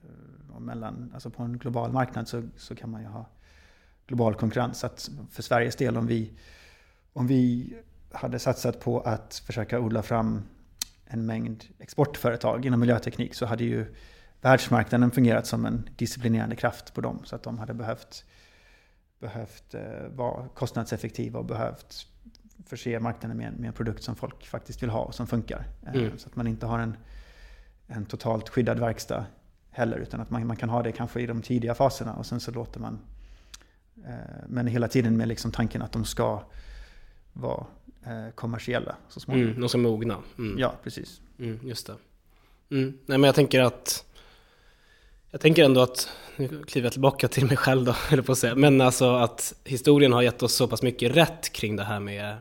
[0.04, 3.26] eh, och mellan, alltså på en global marknad så, så kan man ju ha
[4.08, 4.84] global konkurrens.
[4.84, 6.34] Att för Sveriges del om vi,
[7.14, 7.74] om vi
[8.12, 10.42] hade satsat på att försöka odla fram
[11.06, 13.96] en mängd exportföretag inom miljöteknik så hade ju
[14.44, 17.22] världsmarknaden fungerat som en disciplinerande kraft på dem.
[17.26, 18.26] Så att de hade behövt,
[19.20, 19.82] behövt eh,
[20.16, 22.08] vara kostnadseffektiva och behövt
[22.66, 25.66] förse marknaden med, med en produkt som folk faktiskt vill ha och som funkar.
[25.86, 26.18] Eh, Mm.
[26.18, 26.98] Så att man inte har en,
[27.88, 29.26] en totalt skyddad verkstad
[29.70, 29.98] heller.
[29.98, 32.52] Utan att man, man kan ha det kanske i de tidiga faserna och sen så
[32.52, 33.00] låter man
[34.06, 34.14] eh,
[34.48, 36.44] men hela tiden med liksom tanken att de ska
[37.34, 37.66] vara
[38.06, 39.50] eh, kommersiella så småningom.
[39.50, 40.18] mm, de ska mogna.
[40.38, 40.60] Mm.
[40.60, 41.22] Ja, precis.
[41.40, 41.96] Mm, just det.
[42.72, 42.98] Mm.
[43.06, 44.06] Nej men jag tänker att
[45.34, 48.38] Jag tänker ändå att, nu kliver jag tillbaka till mig själv då, eller på att
[48.38, 48.56] säga.
[48.56, 52.36] Men alltså att historien har gett oss så pass mycket rätt kring det här med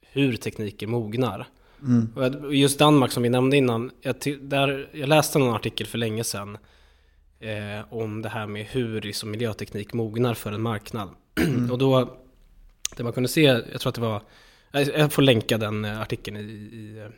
[0.00, 1.46] hur tekniker mognar.
[1.82, 2.12] Mm.
[2.16, 6.24] Och just Danmark som vi nämnde innan, jag, där, jag läste någon artikel för länge
[6.24, 6.58] sedan
[7.40, 11.08] eh, om det här med hur liksom, miljöteknik mognar för en marknad.
[11.70, 12.16] och då,
[12.96, 14.22] det man kunde se, jag tror att det var,
[14.72, 17.08] jag jag får länka den eh, artikeln i, i,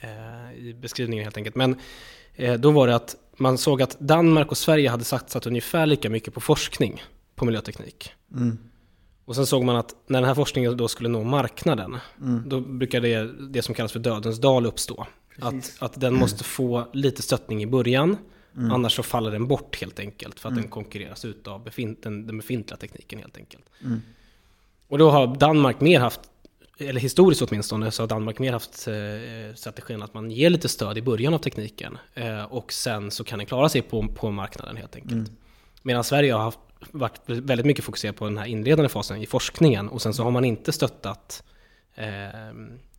[0.00, 1.56] eh, i beskrivningen helt enkelt.
[1.56, 1.76] Men
[2.34, 6.10] eh, då var det att man såg att Danmark och Sverige hade satsat ungefär lika
[6.10, 7.02] mycket på forskning
[7.34, 8.12] på miljöteknik.
[8.34, 8.58] Mm.
[9.24, 12.42] Och sen såg man att när den här forskningen då skulle nå marknaden, Mm.
[12.48, 15.06] då brukar det, det som kallas för dödens dal uppstå.
[15.40, 15.82] Att, Precis.
[15.82, 18.16] att den måste få lite stöttning i början,
[18.56, 18.70] Mm.
[18.72, 22.26] annars så faller den bort helt enkelt för att den konkurreras ut av befint, den,
[22.26, 23.64] den befintliga tekniken helt enkelt.
[23.84, 24.02] Mm.
[24.88, 26.20] Och då har Danmark mer haft,
[26.80, 30.98] eller historiskt åtminstone, så har Danmark mer haft eh, strategin att man ger lite stöd
[30.98, 34.76] i början av tekniken eh, och sen så kan den klara sig på, på marknaden
[34.76, 35.12] helt enkelt.
[35.12, 35.36] Mm.
[35.82, 36.58] Medan Sverige har haft,
[36.90, 40.30] varit väldigt mycket fokuserat på den här inledande fasen i forskningen och sen så har
[40.30, 41.42] man inte stöttat
[41.94, 42.06] eh,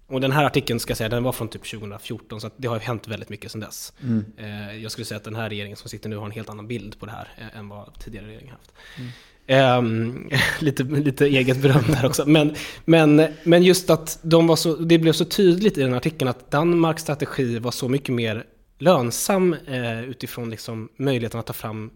[0.08, 2.80] och den här artikeln ska jag säga, den var från typ 2014 så det har
[2.80, 3.94] hänt väldigt mycket sedan dess.
[4.04, 4.26] Mm.
[4.82, 7.00] Jag skulle säga att den här regeringen som sitter nu har en helt annan bild
[7.00, 8.74] på det här än vad tidigare regeringar haft.
[9.48, 12.26] Ehm, lite, lite eget beröm där också.
[12.26, 16.30] Men, men, men just att de var så, det blev så tydligt i den artikeln
[16.30, 18.46] att Danmarks strategi var så mycket mer
[18.80, 21.92] lönsam eh, utifrån liksom möjligheten att ta fram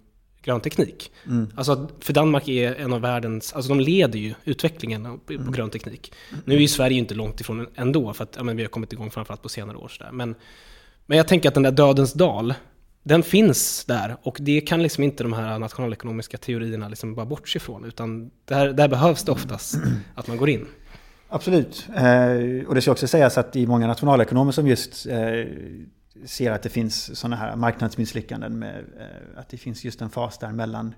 [0.45, 1.11] grön teknik.
[1.27, 1.47] Mm.
[1.55, 5.69] Alltså för Danmark är en av världens, alltså de leder ju utvecklingen på, på grön
[5.69, 6.13] teknik.
[6.45, 9.11] Nu är ju Sverige inte långt ifrån ändå för att ja, vi har kommit igång
[9.11, 9.91] framförallt på senare år.
[10.11, 10.35] Men,
[11.05, 12.53] men jag tänker att den där dödens dal,
[13.07, 17.57] den finns där och det kan liksom inte de här nationalekonomiska teorierna liksom bara bortse
[17.57, 19.75] ifrån utan där, där behövs det oftast
[20.15, 20.65] att man går in.
[21.29, 21.87] Absolut.
[21.95, 25.45] Eh, och det ska också sägas att det är många nationalekonomer som just eh,
[26.25, 30.37] ser att det finns sådana här marknadsmisslyckanden med eh, att det finns just en fas
[30.37, 30.93] där mellan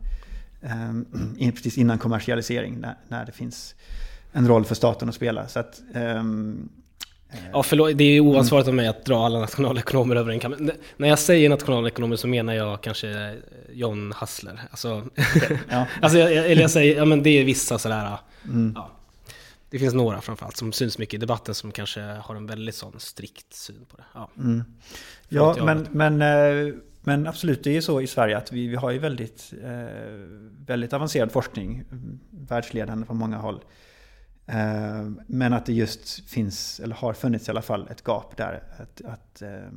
[0.61, 3.75] eh, precis innan kommersialisering när, när det finns
[4.31, 5.47] en roll för staten att spela.
[5.47, 6.69] Så att, ehm,
[7.51, 10.69] Ja, förlåt, det är ju oansvarigt av mig att dra alla nationalekonomer över en kam.
[10.97, 13.35] När jag säger nationalekonomer så menar jag kanske
[13.71, 14.61] John Hassler.
[14.71, 15.03] Alltså,
[15.69, 15.85] ja.
[16.01, 18.73] alltså jag, eller jag säger, ja men det är vissa sådär, Mm.
[18.75, 18.91] ja.
[19.69, 22.99] Det finns några framförallt som syns mycket i debatten som kanske har en väldigt sån
[22.99, 24.03] strikt syn på det.
[24.13, 24.63] Ja, Mm.
[25.29, 28.75] Ja, men, men, eh, men absolut, det är ju så i Sverige att vi, vi
[28.75, 29.69] har ju väldigt, eh,
[30.65, 33.59] väldigt avancerad forskning, mm, världsledande på många håll.
[34.47, 38.63] Eh, Men att det just finns, eller har funnits i alla fall, ett gap där.
[38.77, 39.67] Att, att, eh,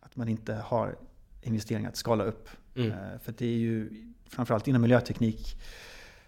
[0.00, 0.96] att man inte har
[1.42, 2.48] investeringar att skala upp.
[2.76, 2.90] Mm.
[2.90, 3.90] Eh, För det är ju
[4.28, 5.56] framförallt inom miljöteknik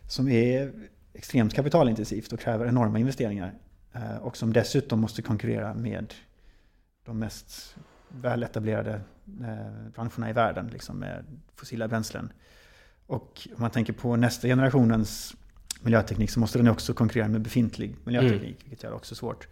[0.09, 0.73] som är
[1.13, 3.55] extremt kapitalintensivt och kräver enorma investeringar.
[3.93, 6.15] Eh, Och som dessutom måste konkurrera med
[7.05, 7.77] de mest
[8.09, 9.01] väletablerade
[9.41, 12.33] eh, branscherna i världen, liksom med fossila bränslen.
[13.07, 15.37] Och om man tänker på nästa generationens
[15.85, 19.49] miljöteknik så måste den också konkurrera med befintlig miljöteknik, vilket gör det också svårt.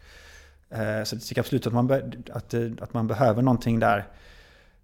[0.71, 1.91] Eh, Så jag tycker absolut att man,
[2.33, 4.09] att, det- att man behöver någonting där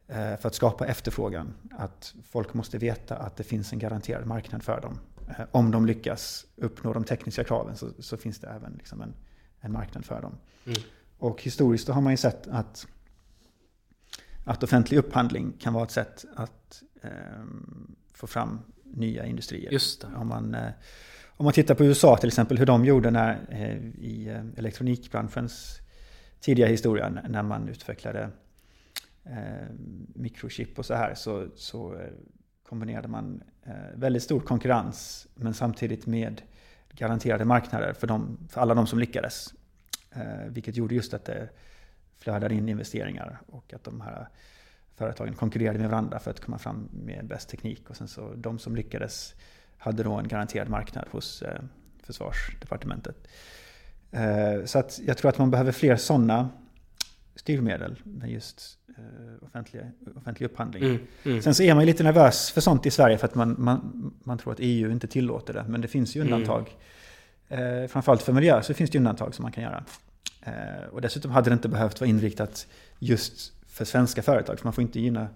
[0.09, 1.55] eh, för att skapa efterfrågan.
[1.79, 4.99] Att folk måste veta att det finns en garanterad marknad för dem.
[5.29, 9.15] Eh, Om de lyckas uppnå de tekniska kraven så, så finns det även liksom en,
[9.61, 10.35] en marknad för dem.
[10.67, 10.79] Mm.
[11.19, 12.87] Och historiskt har man ju sett att,
[14.45, 19.73] att offentlig upphandling kan vara ett sätt att ehm, få fram nya industrier.
[20.17, 20.71] Om man, eh,
[21.38, 25.81] om man tittar på USA till exempel, hur de gjorde när, eh, i eh, elektronikbranschens
[26.40, 28.31] tidiga historia, när man utvecklade
[29.24, 29.68] eh,
[30.14, 32.09] mikrochip och så här, så, så eh,
[32.62, 36.42] kombinerade man eh, väldigt stor konkurrens, men samtidigt med
[36.92, 39.55] garanterade marknader för, de, för alla de som lyckades.
[40.11, 41.48] Eh, vilket gjorde just att det
[42.16, 44.29] flödade in investeringar och att de här
[44.96, 47.90] företagen konkurrerade med varandra för att komma fram med bäst teknik.
[47.90, 49.35] Och sen så de som lyckades
[49.79, 51.61] hade då en garanterad marknad hos eh,
[52.03, 53.17] försvarsdepartementet.
[54.11, 56.49] Eh, så att jag tror att man behöver fler sådana
[57.35, 59.83] styrmedel med just eh, offentlig,
[60.17, 60.83] offentlig upphandling.
[60.85, 60.99] Mm.
[61.25, 61.43] Mm.
[61.43, 64.12] Sen så är man ju lite nervös för sånt i Sverige för att man, man,
[64.25, 65.64] man tror att EU inte tillåter det.
[65.69, 66.33] Men det finns ju Mm.
[66.33, 66.77] undantag.
[67.49, 69.85] Eh, framförallt för miljö så finns det undantag som man kan göra.
[70.91, 72.67] Och dessutom hade det inte behövt vara inriktat
[72.99, 74.59] just för svenska företag.
[74.59, 75.29] För man får inte gynna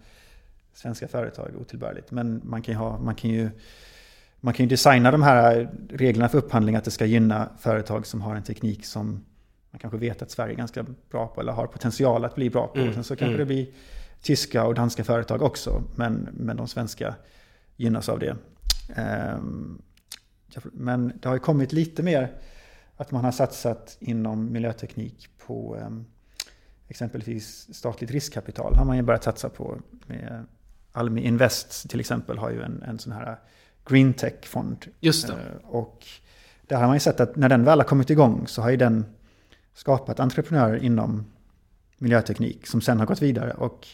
[0.73, 2.11] svenska företag otillbörligt.
[2.11, 3.51] Men man kan ju, ha, man kan ju,
[4.45, 8.21] man kan ju designa de här reglerna för upphandling att det ska gynna företag som
[8.21, 9.25] har en teknik som
[9.71, 12.67] man kanske vet att Sverige är ganska bra på eller har potential att bli bra
[12.67, 12.79] på.
[12.79, 13.39] Mm, sen så kanske mm.
[13.39, 13.67] det blir
[14.23, 15.83] tyska och danska företag också.
[15.97, 17.15] Men, men de svenska
[17.77, 18.37] gynnas av det.
[18.97, 19.83] Ehm,
[20.73, 22.33] Men det har ju kommit lite mer
[22.97, 26.05] att man har satsat inom miljöteknik på ehm,
[26.89, 28.75] exempelvis statligt riskkapital.
[28.77, 29.79] har man ju börjat satsa på.
[30.07, 30.47] Med
[30.93, 33.39] Almi Invest till exempel har ju en, en sån här
[33.89, 34.87] green tech-fond.
[35.01, 35.33] Just det.
[35.33, 36.07] Eh, Och
[36.63, 38.77] där har man ju sett att när den väl har kommit igång så har ju
[38.77, 39.05] den
[39.75, 41.25] skapat entreprenörer inom
[41.99, 43.87] miljöteknik som sen har gått vidare och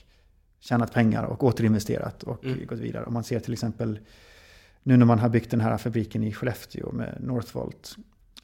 [0.61, 2.66] tjänat pengar och återinvesterat och Mm.
[2.66, 3.05] gått vidare.
[3.05, 3.98] Om man ser till exempel
[4.83, 7.96] nu när man har byggt den här fabriken i Skellefteå med Northvolt.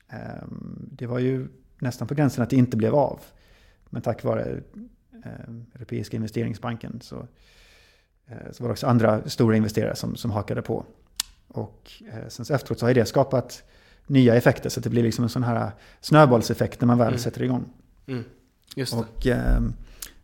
[0.08, 3.20] ehm, Det var ju nästan på gränsen att det inte blev av.
[3.90, 4.60] Men tack vare
[5.24, 7.26] ehm, Europeiska investeringsbanken så,
[8.26, 10.84] eh, så var det också andra stora investerare som, som hakade på.
[11.54, 13.62] Och eh, sen så efteråt så har det skapat
[14.06, 17.18] nya effekter så att det blir liksom en sån här snöbollseffekt när man väl Mm.
[17.18, 17.64] sätter igång.
[18.06, 18.24] Mm.
[18.76, 18.98] Just det.
[18.98, 19.72] Och, ehm,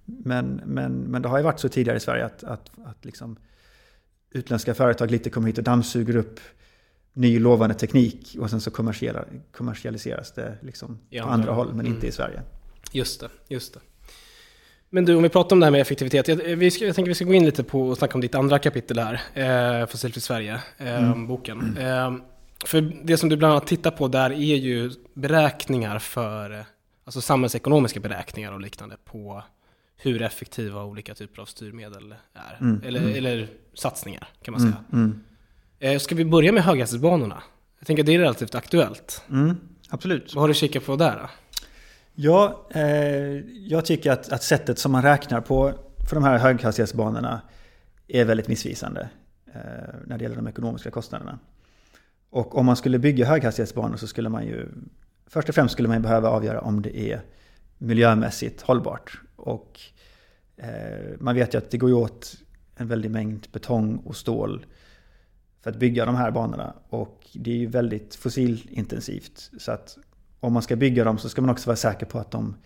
[0.05, 3.37] men, men, men det har ju varit så tidigare i Sverige att, att, att liksom
[4.31, 6.40] utländska företag lite kommer hit och dammsuger upp
[7.12, 8.71] ny lovande teknik och sen så
[9.53, 11.66] kommersialiseras det liksom på andra håll.
[11.66, 11.95] håll men Mm.
[11.95, 12.43] inte i Sverige.
[12.93, 13.81] Just det, just det.
[14.90, 16.29] Men du, om vi pratar om det här med effektivitet.
[16.29, 18.35] Jag, vi ska, jag tänker vi ska gå in lite på och snacka om ditt
[18.35, 19.20] andra kapitel här,
[19.81, 21.76] eh, Fossilfritt Sverige, eh, boken.
[21.81, 22.12] Eh,
[22.64, 26.64] för det som du bland annat tittar på där är ju beräkningar för,
[27.05, 29.42] alltså samhällsekonomiska beräkningar och liknande på
[29.96, 32.59] hur effektiva olika typer av styrmedel är.
[32.61, 33.14] Mm, Eller, mm.
[33.16, 34.85] eller satsningar kan man Mm, säga.
[34.92, 35.20] mm,
[35.83, 37.42] Eh, ska vi börja med höghastighetsbanorna?
[37.79, 39.22] Jag tänker att det är relativt aktuellt.
[39.31, 39.57] mm,
[39.90, 40.35] absolut.
[40.35, 41.29] Vad har du kikat på där då?
[42.14, 42.83] Ja, eh,
[43.68, 45.75] jag tycker att, att sättet som man räknar på
[46.09, 47.40] för de här höghastighetsbanorna
[48.09, 49.11] är väldigt missvisande
[49.46, 51.38] eh, när det gäller de ekonomiska kostnaderna.
[52.31, 54.68] Och om man skulle bygga höghastighetsbanor så skulle man ju
[55.27, 57.20] först och främst skulle man behöva avgöra om det är
[57.79, 59.20] miljömässigt hållbart.
[59.37, 59.81] Och
[60.57, 62.37] eh, man vet ju att det går åt
[62.77, 64.66] en väldig mängd betong och stål
[65.62, 66.75] för att bygga de här banorna.
[66.88, 69.51] Och det är ju väldigt fossilintensivt.
[69.59, 69.99] Så att
[70.40, 72.57] om man ska bygga dem så ska man också vara säker på att de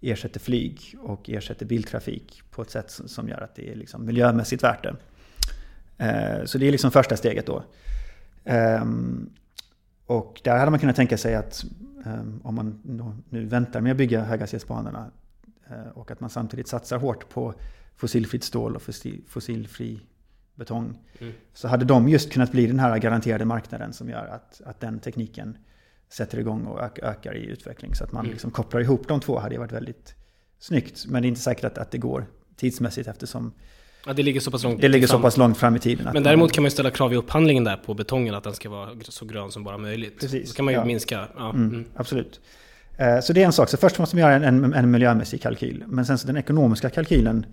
[0.00, 4.62] ersätter flyg och ersätter biltrafik på ett sätt som- gör att det är liksom miljömässigt
[4.64, 4.96] värt det.
[5.98, 7.64] Eh, Så det är liksom första steget då.
[8.44, 9.30] Ehm,
[10.06, 11.64] och där hade man kunnat tänka sig att
[12.06, 12.80] ehm, om man
[13.28, 15.10] nu väntar med att bygga höghastighetsbanorna
[15.70, 17.54] eh, och att man samtidigt satsar hårt på
[17.96, 18.82] fossilfritt stål och
[19.28, 20.00] fossilfri
[20.54, 20.98] betong.
[21.20, 21.32] Mm.
[21.54, 24.98] Så hade de just kunnat bli den här garanterade marknaden som gör att, att den
[25.00, 25.56] tekniken
[26.12, 27.94] sätter igång och ökar i utveckling.
[27.94, 28.32] Så att man mm.
[28.32, 30.14] liksom kopplar ihop de två hade varit väldigt
[30.58, 31.04] snyggt.
[31.08, 33.52] Men det är inte säkert att, att det går tidsmässigt eftersom
[34.06, 36.10] Ja, det ligger så pass långt Det ligger så pass långt fram i tiden.
[36.12, 38.70] Men däremot kan man ju ställa krav i upphandlingen där på betongen att den ska
[38.70, 40.20] vara så grön som bara möjligt.
[40.20, 40.48] Precis.
[40.48, 40.84] Så kan man ju ja.
[40.84, 41.28] minska.
[41.36, 41.50] Ja.
[41.50, 41.84] Mm, mm.
[41.94, 42.40] Absolut.
[42.96, 43.68] Eh, så det är en sak.
[43.68, 45.84] Så först måste man göra en, en, en miljömässig kalkyl.
[45.86, 47.46] Men sen så den ekonomiska kalkylen.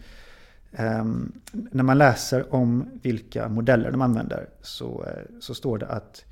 [0.71, 6.25] Um, när man läser om vilka modeller de använder så, uh, så står det att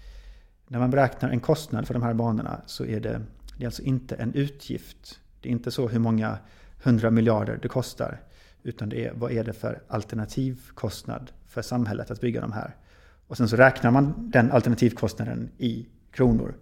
[0.67, 3.21] när man beräknar en kostnad för de här banorna så är det,
[3.57, 5.19] det är alltså inte en utgift.
[5.41, 6.37] Det är inte så hur många
[6.83, 8.21] hundra miljarder det kostar.
[8.63, 12.75] Utan det är vad är det för alternativkostnad för samhället att bygga de här.
[13.27, 16.55] Och sen så räknar man den alternativkostnaden i kronor.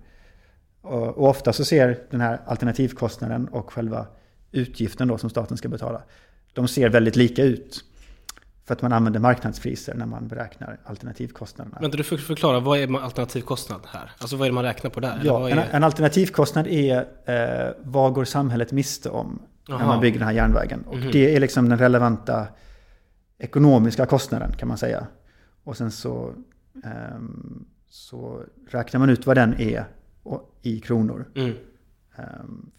[0.82, 4.08] Och, och ofta så ser den här alternativkostnaden och själva
[4.52, 6.02] utgiften då som staten ska betala.
[6.54, 7.84] De ser väldigt lika ut.
[8.66, 11.78] För att man använder marknadspriser när man beräknar alternativkostnaderna.
[11.82, 14.12] Men du får förklara, vad är alternativkostnad här?
[14.18, 15.22] Alltså vad är det man räknar på där?
[15.24, 19.80] Ja, en, en, alternativkostnad är eh, vad går samhället miste om Aha.
[19.80, 20.84] när man bygger den här järnvägen.
[20.88, 21.12] Och mm.
[21.12, 22.48] det är liksom den relevanta
[23.38, 25.08] ekonomiska kostnaden kan man säga.
[25.64, 26.34] Och sen så,
[27.16, 29.86] um, så räknar man ut vad den är
[30.62, 31.26] i kronor.
[31.36, 31.54] Mm.
[32.18, 32.72] Um,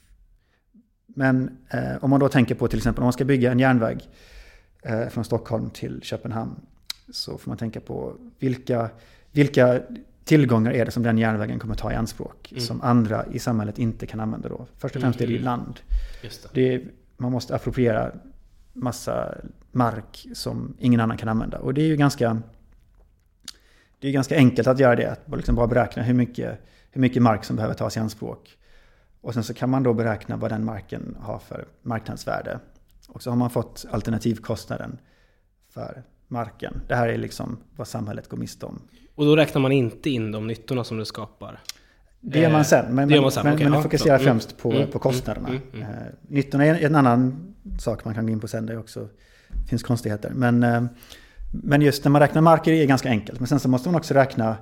[1.07, 4.09] men uh, om man då tänker på till exempel om man ska bygga en järnväg
[5.11, 6.61] från Stockholm till Köpenhamn.
[7.11, 8.90] Så får man tänka på vilka,
[9.33, 9.81] vilka
[10.25, 12.53] tillgångar är det som den järnvägen kommer ta i anspråk.
[12.53, 12.64] Mm.
[12.64, 14.66] Som andra i samhället inte kan använda då.
[14.79, 15.44] Först och främst är det ju mm.
[15.44, 15.81] land.
[16.22, 16.49] Det.
[16.53, 16.83] Det är,
[17.16, 18.12] man måste appropriera
[18.72, 19.35] massa
[19.72, 21.59] mark som ingen annan kan använda.
[21.59, 22.42] Och det är ju ganska,
[23.99, 25.12] det är ganska enkelt att göra det.
[25.12, 28.59] Att liksom bara beräkna hur mycket, hur mycket mark som behöver tas i anspråk.
[29.20, 32.61] Och sen så kan man då beräkna vad den marken har för marknadsvärde.
[33.09, 34.99] Och så har man fått alternativkostnaden
[35.71, 36.81] för marken.
[36.88, 38.83] Det här är liksom vad samhället går miste om.
[39.14, 41.61] Och då räknar man inte in de nyttorna som det skapar?
[42.21, 43.45] Det gör man sen, men, man, sen.
[43.45, 45.49] men, okay, men ja, fokuserar mm, främst på, mm, på kostnaderna.
[45.49, 46.14] Mm, mm, mm.
[46.29, 49.09] nyttorna är en annan sak man kan gå in på sen, det också
[49.69, 50.31] finns konstigheter.
[50.35, 50.85] Men, eh,
[51.51, 53.40] men just när man räknar marker är det ganska enkelt.
[53.40, 54.57] Men sen så måste man också räkna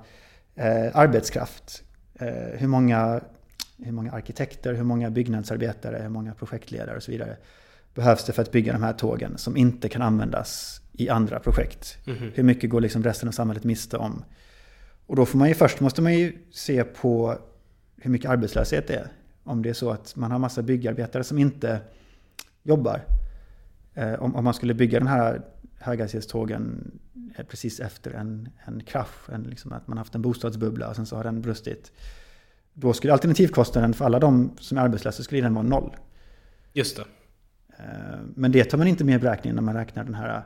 [0.54, 1.82] eh, arbetskraft.
[2.14, 3.20] Eh, hur, många,
[3.78, 7.36] hur många arkitekter, hur många byggnadsarbetare, hur många projektledare och så vidare
[7.94, 11.98] behövs det för att bygga de här tågen som inte kan användas i andra projekt.
[12.06, 12.32] Mm.
[12.34, 14.24] Hur mycket går liksom resten av samhället miste om?
[15.06, 17.38] Och då får man ju först måste man ju se på
[17.96, 19.12] hur mycket arbetslöshet det är.
[19.44, 21.80] Om det är så att man har massa byggarbetare som inte
[22.62, 23.00] jobbar.
[23.94, 25.42] Eh, om, om man skulle bygga den här
[25.78, 26.90] höghastighetstågen
[27.36, 31.06] eh, precis efter en, en krasch, en, liksom att man haft en bostadsbubbla och sen
[31.06, 31.92] så har den brustit.
[32.74, 35.96] Då skulle alternativkostnaden för alla de som är arbetslösa skulle den vara noll.
[36.72, 37.04] Just det.
[37.78, 40.42] Eh, men det tar man inte med i beräkningen när man räknar den här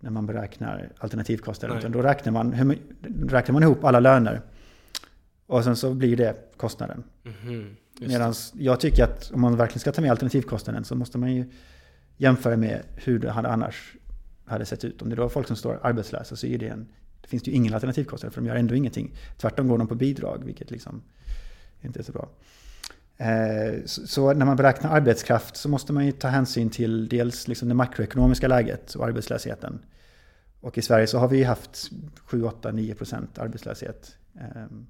[0.00, 1.78] när man beräknar alternativkostnaden.
[1.78, 2.78] Utan då räknar man, hur,
[3.28, 4.40] räknar man ihop alla löner.
[5.46, 7.04] Och sen så blir det kostnaden.
[7.42, 11.34] Mm, Medan jag tycker att om man verkligen ska ta med alternativkostnaden så måste man
[11.34, 11.50] ju
[12.16, 13.94] jämföra med hur det hade annars
[14.44, 15.02] hade sett ut.
[15.02, 16.88] Om det då är folk som står arbetslösa så är det en,
[17.20, 19.14] det finns det ju ingen alternativkostnad för de gör ändå ingenting.
[19.36, 21.02] Tvärtom går de på bidrag, vilket liksom
[21.82, 22.28] inte är så bra.
[23.16, 27.68] Eh, så när man beräknar arbetskraft så måste man ju ta hänsyn till dels liksom
[27.68, 29.78] det makroekonomiska läget och arbetslösheten.
[30.60, 31.90] Och i Sverige så har vi haft
[32.24, 34.86] 7, 8, 9 procent arbetslöshet ehm,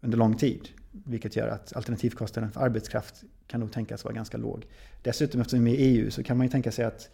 [0.00, 0.68] under lång tid.
[0.90, 4.66] Vilket gör att alternativkostnaden för arbetskraft kan nog tänkas vara ganska låg.
[5.02, 7.10] Dessutom eftersom vi är i EU så kan man ju tänka sig att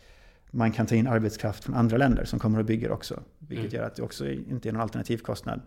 [0.50, 3.22] man kan ta in arbetskraft från andra länder som kommer och bygger också.
[3.38, 3.76] Vilket mm.
[3.76, 5.60] gör att det också inte är någon alternativkostnad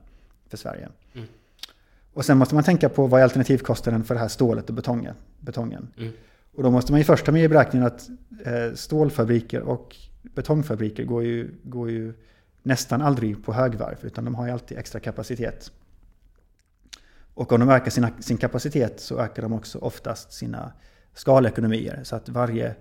[0.48, 0.90] för Sverige.
[1.14, 1.28] Mm.
[2.16, 5.16] Och sen måste man tänka på vad är alternativkostnaden för det här stålet och betongen.
[5.40, 5.88] betongen.
[5.98, 6.12] Mm.
[6.56, 8.10] Och då måste man ju först ta med i beräkningen att
[8.46, 12.14] eh, stålfabriker och betongfabriker går ju, går ju
[12.64, 15.72] nästan aldrig på högvarv utan de har ju alltid extra kapacitet.
[17.34, 20.72] Och om de ökar sina, sin kapacitet så ökar de också oftast sina
[21.14, 22.00] skalekonomier.
[22.04, 22.76] Så att varje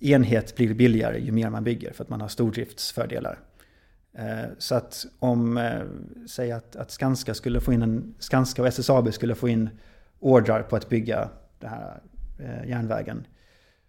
[0.00, 3.38] enhet blir billigare ju mer man bygger för att man har stordriftsfördelar.
[4.14, 5.82] Eh, så att om, eh,
[6.28, 9.70] säg att, att Skanska, skulle få in en, Skanska och SSAB skulle få in
[10.18, 12.00] ordrar på att bygga den här
[12.38, 13.26] eh, järnvägen.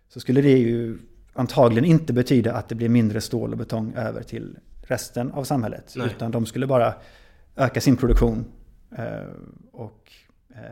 [0.10, 0.98] Så skulle det ju
[1.34, 5.94] antagligen inte betyda att det blir mindre stål och betong över till resten av samhället.
[5.96, 6.08] Nej.
[6.08, 6.94] Utan de skulle bara
[7.56, 8.46] öka sin produktion
[9.72, 10.12] och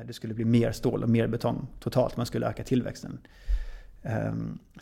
[0.06, 2.18] det skulle bli mer stål och mer betong totalt.
[2.18, 3.20] Man skulle öka tillväxten.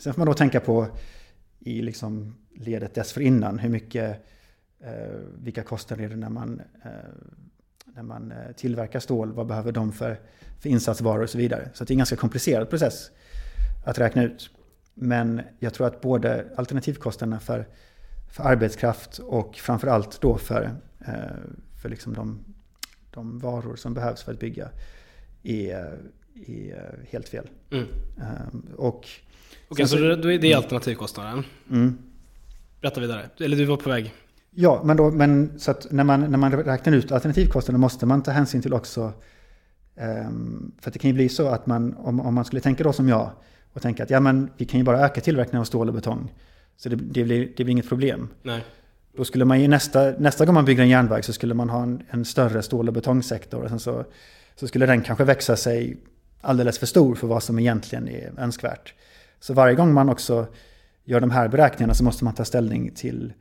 [0.00, 0.86] Sen får man då tänka på
[1.58, 4.26] i liksom ledet dessförinnan hur mycket
[5.38, 6.90] vilka kostnader är det när man, eh,
[7.94, 10.20] när man eh, tillverkar stål, vad behöver de för,
[10.60, 11.68] för insatsvaror och så vidare.
[11.74, 13.10] Så det är en ganska komplicerad process
[13.84, 14.50] att räkna ut.
[14.94, 17.68] Men jag tror att både alternativkostnaderna för,
[18.32, 20.70] för arbetskraft och framförallt då för,
[21.06, 21.14] eh,
[21.82, 22.44] för liksom de,
[23.10, 24.68] de varor som behövs för att bygga
[25.42, 25.98] är,
[26.46, 27.48] är helt fel.
[27.70, 27.86] Mm.
[28.76, 29.08] Och
[29.68, 31.44] Okej, så så- då är det alternativkostnaden.
[31.70, 31.98] mm,
[32.80, 33.30] Berätta vidare.
[33.40, 34.12] Eller du var på väg.
[34.50, 38.22] Ja, men, då, men så att när man, när man räknar ut alternativkostnaden måste man
[38.22, 39.12] ta hänsyn till också
[39.96, 42.84] ehm, för att det kan ju bli så att man, om, om man skulle tänka
[42.84, 43.30] då som jag
[43.72, 46.32] och tänka att ja men vi kan ju bara öka tillverkningen av stål och betong.
[46.76, 48.28] Så det, det, blir, det blir inget problem.
[48.42, 48.64] Nej.
[49.16, 51.82] Då skulle man ju nästa, nästa gång man bygger en järnväg så skulle man ha
[51.82, 53.62] en, en större stål och betongsektor.
[53.62, 54.04] Och sen så,
[54.56, 55.96] så skulle den kanske växa sig
[56.40, 58.94] alldeles för stor för vad som egentligen är önskvärt.
[59.40, 60.46] Så varje gång man också
[61.04, 63.32] gör de här beräkningarna så måste man ta ställning till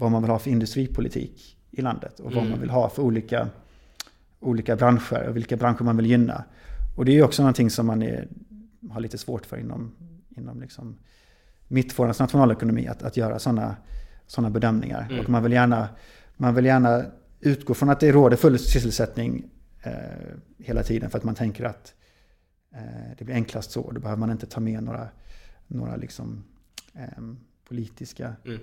[0.00, 2.20] vad man vill ha för industripolitik i landet.
[2.20, 2.50] Och vad Mm.
[2.50, 3.48] man vill ha för olika,
[4.40, 6.44] olika branscher och vilka branscher man vill gynna.
[6.96, 8.28] Och det är ju också någonting som man är,
[8.90, 9.92] har lite svårt för inom,
[10.36, 10.98] inom liksom
[11.68, 13.76] mittfårans nationalekonomi att, att göra sådana
[14.26, 15.06] såna bedömningar.
[15.10, 15.20] Mm.
[15.20, 15.88] Och man vill, gärna,
[16.36, 17.04] man vill gärna
[17.40, 19.44] utgå från att det råder full sysselsättning
[19.82, 19.92] eh,
[20.58, 21.94] hela tiden för att man tänker att
[22.74, 23.90] eh, det blir enklast så.
[23.92, 25.08] Då behöver man inte ta med några,
[25.66, 26.44] några liksom,
[26.94, 27.22] eh,
[27.68, 28.60] politiska Mm.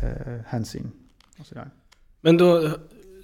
[0.00, 0.92] Eh, hänsyn.
[1.38, 1.70] Och sådär.
[2.20, 2.70] Men då,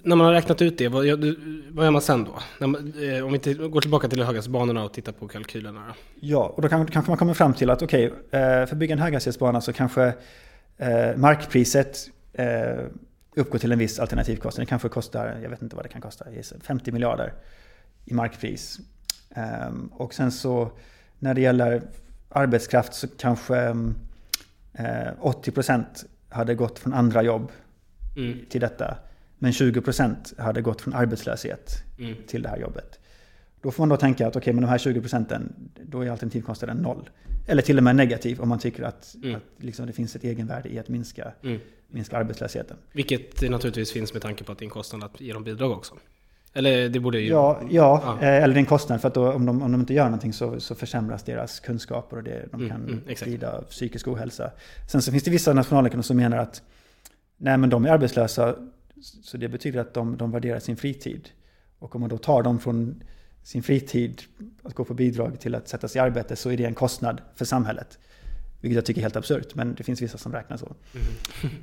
[0.03, 1.35] när man har räknat ut det, vad gör,
[1.71, 2.67] vad gör man sen då?
[2.67, 5.79] Man, eh, om vi går tillbaka till höghastighetsbanorna och tittar på kalkylerna.
[5.87, 5.93] Då.
[6.19, 8.93] Ja, och då kan, kanske man kommer fram till att okej, eh, för att bygga
[8.93, 10.13] en höghastighetsbana så kanske
[10.77, 12.85] eh, markpriset eh,
[13.35, 14.65] uppgår till en viss alternativkostnad.
[14.65, 17.33] Det kanske kostar, jag vet inte vad det kan kosta, jag gissar 50 miljarder
[18.05, 18.79] i markpris.
[19.35, 20.71] Ehm, och sen så
[21.19, 21.81] när det gäller
[22.29, 23.57] arbetskraft så kanske
[24.73, 25.83] eh, 80%
[26.33, 27.51] hade gått från andra jobb
[28.17, 28.39] Mm.
[28.49, 28.97] till detta.
[29.39, 32.15] Men 20% hade gått från arbetslöshet Mm.
[32.27, 32.99] till det här jobbet.
[33.61, 35.53] Då får man då tänka att okej, men de här 20 procenten,
[35.85, 37.09] då är alternativkostnaden noll.
[37.47, 39.35] Eller till och med negativ om man tycker att, Mm.
[39.35, 41.59] att liksom det finns ett egenvärde i att minska, Mm.
[41.87, 42.77] minska arbetslösheten.
[42.91, 45.71] Vilket naturligtvis finns med tanke på att det är en kostnad att ge dem bidrag
[45.71, 45.95] också.
[46.53, 47.29] Eller det borde ju...
[47.29, 48.27] Ja, ja, Ja.
[48.27, 50.59] eh, eller en kostnad för att då, om, de, om de inte gör någonting så,
[50.59, 54.51] så försämras deras kunskaper och det, de Mm, kan mm, lida av psykisk ohälsa.
[54.91, 56.61] Sen så finns det vissa nationalekonomer som menar att
[57.37, 58.55] nej men de är arbetslösa
[59.01, 61.29] så det betyder att de, de värderar sin fritid.
[61.79, 63.03] Och om man då tar dem från
[63.43, 64.21] sin fritid
[64.63, 67.21] att gå på bidrag till att sätta sig i arbete så är det en kostnad
[67.35, 67.99] för samhället.
[68.63, 70.75] Vilket jag tycker är helt absurt, men det finns vissa som räknar så.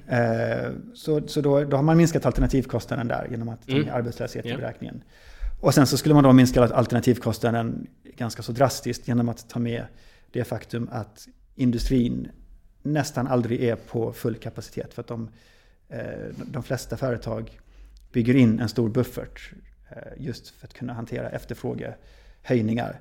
[0.08, 3.94] Eh, så så då, då har man minskat alternativkostnaden där genom att ta med Mm.
[3.94, 5.02] arbetslöshet i beräkningen.
[5.60, 7.86] Och sen så skulle man då minska alternativkostnaden
[8.16, 9.84] ganska så drastiskt genom att ta med
[10.32, 12.28] det faktum att industrin
[12.82, 14.94] nästan aldrig är på full kapacitet.
[14.94, 15.28] För att de,
[15.88, 16.00] eh,
[16.52, 17.60] de flesta företag
[18.12, 19.52] bygger in en stor buffert
[19.90, 23.00] eh, just för att kunna hantera efterfrågehöjningar.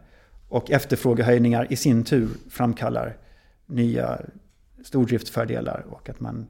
[0.49, 3.17] Och efterfrågehöjningar i sin tur framkallar
[3.69, 4.21] nya
[4.83, 6.47] stordriftsfördelar och att man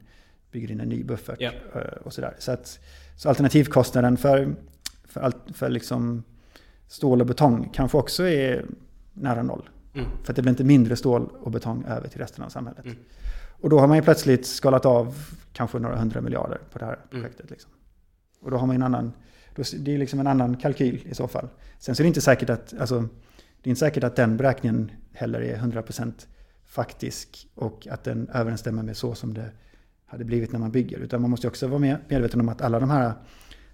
[0.51, 2.35] bygger in en ny buffert eh, och sådär.
[2.39, 2.79] Så, att,
[3.15, 4.55] så alternativkostnaden för,
[5.03, 6.23] för, allt, för liksom
[6.87, 8.65] stål och betong kanske också är
[9.13, 9.69] nära noll.
[9.93, 10.07] Mm.
[10.23, 12.85] För att det blir inte mindre stål och betong över till resten av samhället.
[12.85, 12.97] Mm.
[13.61, 15.15] Och då har man ju plötsligt skalat av
[15.53, 17.07] kanske några hundra miljarder på det här Mm.
[17.09, 17.49] projektet.
[17.49, 17.71] Liksom.
[18.41, 19.13] Och då har man en annan,
[19.55, 21.47] då, det är liksom en annan kalkyl i så fall.
[21.79, 22.99] Sen så är det inte säkert att, alltså,
[23.61, 26.13] det är inte säkert att den beräkningen heller är 100%
[26.69, 29.51] faktisk och att den överensstämmer med så som det
[30.05, 30.99] hade blivit när man bygger.
[30.99, 33.13] Utan man måste också vara med, medveten om att alla de här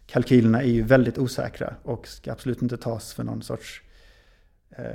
[0.07, 3.81] kalkylerna är ju väldigt osäkra och ska absolut inte tas för någon sorts
[4.69, 4.85] eh,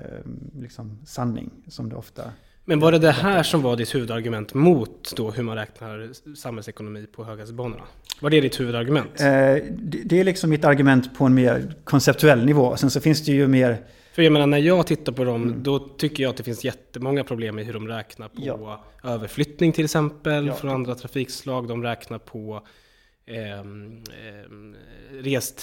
[0.58, 2.32] liksom sanning som det ofta
[2.64, 7.06] Men var det det här som var ditt huvudargument mot då hur man räknar samhällsekonomi
[7.06, 7.82] på höghastighetsbanorna?
[8.20, 9.20] Var det ditt huvudargument?
[9.20, 12.76] Eh, det, det är liksom mitt argument på en mer konceptuell nivå.
[12.76, 13.84] Sen så finns det ju mer...
[14.12, 17.24] För jag menar, när jag tittar på dem, då tycker jag att det finns jättemånga
[17.24, 18.84] problem i hur de räknar på Ja.
[19.04, 20.54] överflyttning till exempel Ja.
[20.54, 21.68] från andra trafikslag.
[21.68, 22.66] De räknar på
[23.26, 24.74] ehm, ehm,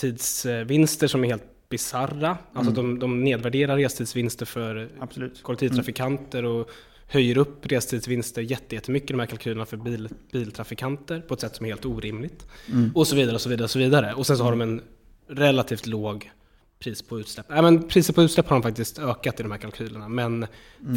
[0.07, 2.37] restidsvinster som är helt bisarra.
[2.53, 5.43] Alltså de, de nedvärderar restidsvinster för Absolut.
[5.43, 6.69] kollektivtrafikanter och
[7.07, 11.55] höjer upp restidsvinster jätte- jättemycket i de här kalkylerna för bil, biltrafikanter på ett sätt
[11.55, 12.47] som är helt orimligt.
[12.95, 14.13] Och så vidare och så vidare och så vidare.
[14.13, 14.81] Och sen så har de en
[15.29, 16.31] relativt låg
[16.79, 17.45] pris på utsläpp.
[17.49, 20.07] Nej, men priset på utsläpp har de faktiskt ökat i de här kalkylerna.
[20.09, 20.47] Men,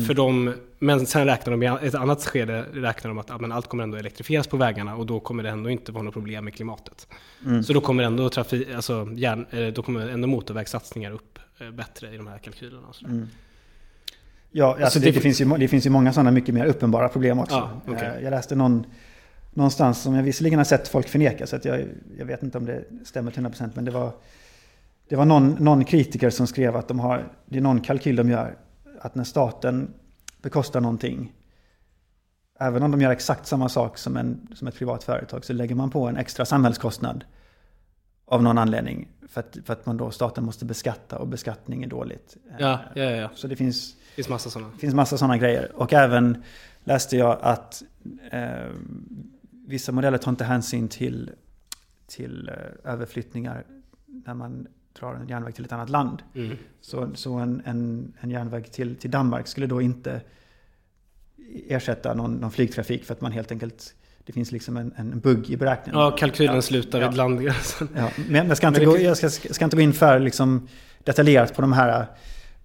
[0.06, 3.52] för dem, men sen räknar de i ett annat skede räknar de att ja, men
[3.52, 6.44] allt kommer ändå elektrifieras på vägarna och då kommer det ändå inte vara något problem
[6.44, 7.06] med klimatet.
[7.66, 12.14] Så då kommer ändå, trafik, alltså, järn, eh, då kommer ändå motorvägssatsningar upp eh, bättre
[12.14, 12.92] i de här kalkylerna.
[12.92, 13.26] Sådär.
[14.50, 16.66] Ja, alltså Så det, det- det, finns ju, det finns ju många sådana mycket mer
[16.66, 17.54] uppenbara problem också.
[17.54, 18.08] Ja, okej.
[18.16, 18.86] Eh, Jag läste någon,
[19.54, 21.80] någonstans som jag visserligen har sett folk förneka, så att jag,
[22.18, 24.12] jag vet inte om det stämmer till 100% men det var
[25.10, 28.30] det var någon, någon kritiker som skrev att de har, det är någon kalkyl de
[28.30, 28.58] gör,
[29.00, 29.94] att när staten
[30.42, 31.32] bekostar någonting,
[32.60, 35.74] även om de gör exakt samma sak som, en, som ett privat företag, så lägger
[35.74, 37.24] man på en extra samhällskostnad
[38.24, 39.08] av någon anledning.
[39.28, 42.36] För att, för att man då, staten måste beskatta och beskattning är dåligt.
[42.58, 43.30] Ja, ja, ja.
[43.34, 44.72] Så det finns, Det finns massa sådana.
[44.78, 45.72] finns massa sådana grejer.
[45.74, 46.42] Och även
[46.84, 47.82] läste jag att
[48.30, 48.70] eh,
[49.66, 51.30] vissa modeller tar inte hänsyn till,
[52.06, 53.64] till eh, överflyttningar
[54.06, 54.66] när man
[54.98, 56.22] drar en järnväg till ett annat land.
[56.34, 56.56] Mm.
[56.80, 60.20] Så, så en, en, en järnväg till, till Danmark skulle då inte
[61.68, 65.50] ersätta någon, någon flygtrafik för att man helt enkelt det finns liksom en, en bugg
[65.50, 66.00] i beräkningen.
[66.00, 66.62] Ja, kalkylen Ja.
[66.62, 67.08] slutar Ja.
[67.08, 67.88] vid landgränsen.
[67.96, 70.68] Ja, men jag ska inte, gå, jag ska, ska inte gå in för liksom
[71.04, 72.06] detaljerat på de här,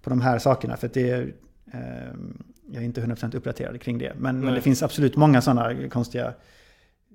[0.01, 0.77] på de här sakerna.
[0.77, 1.33] För det är,
[1.73, 1.79] eh,
[2.71, 4.13] jag är inte 100% uppdaterad kring det.
[4.17, 6.33] Men, men det finns absolut många sådana konstiga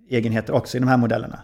[0.08, 1.40] egenheter också i de här modellerna.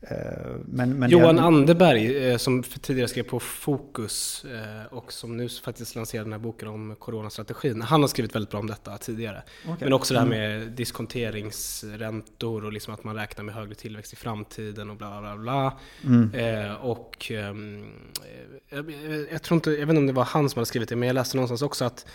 [0.00, 5.36] Eh, men, men Johan Anderberg, eh, som för tidigare skrev på Fokus eh, och som
[5.36, 7.82] nu faktiskt lanserade den här boken om coronastrategin.
[7.82, 9.42] Han har skrivit väldigt bra om detta tidigare.
[9.64, 9.76] Okej.
[9.80, 10.38] Men också det här Mm.
[10.38, 15.36] med diskonteringsräntor och liksom att man räknar med högre tillväxt i framtiden och bla bla
[15.36, 15.78] bla.
[16.04, 16.34] Mm.
[16.34, 17.84] Eh, och ehm,
[18.24, 20.66] eh, jag, jag, jag tror inte, jag vet inte om det var han som hade
[20.66, 22.06] skrivit det, men jag läste någonstans också att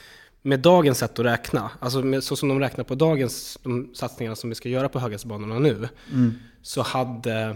[0.41, 4.35] med dagens sätt att räkna, alltså med, så som de räknar på dagens de satsningarna
[4.35, 6.33] som vi ska göra på höghastighetsbanorna nu, Mm.
[6.61, 7.55] så hade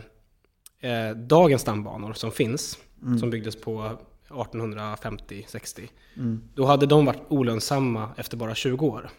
[0.81, 2.77] eh, dagens stambanor som finns,
[3.19, 3.91] som byggdes på
[4.29, 6.41] 1850-60, Mm.
[6.55, 9.09] då hade de varit olönsamma efter bara 20 år.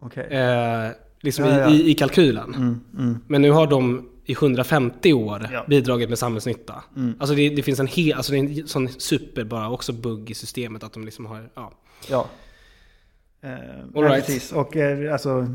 [0.00, 0.24] Okej.
[0.26, 1.70] Eh, liksom Ja, ja.
[1.70, 2.54] I, i, i kalkylen.
[2.54, 3.18] Mm, mm.
[3.26, 5.64] Men nu har de i 150 år Ja.
[5.68, 6.84] bidragit med samhällsnytta.
[6.96, 7.14] Mm.
[7.20, 10.30] Alltså det, det finns en hel, alltså det är en sån super bara också bugg
[10.30, 11.72] i systemet att de liksom har, ja.
[12.10, 12.26] Ja.
[13.40, 13.50] Eh,
[13.94, 14.26] All right.
[14.26, 14.52] Precis.
[14.52, 15.54] Och eh, alltså,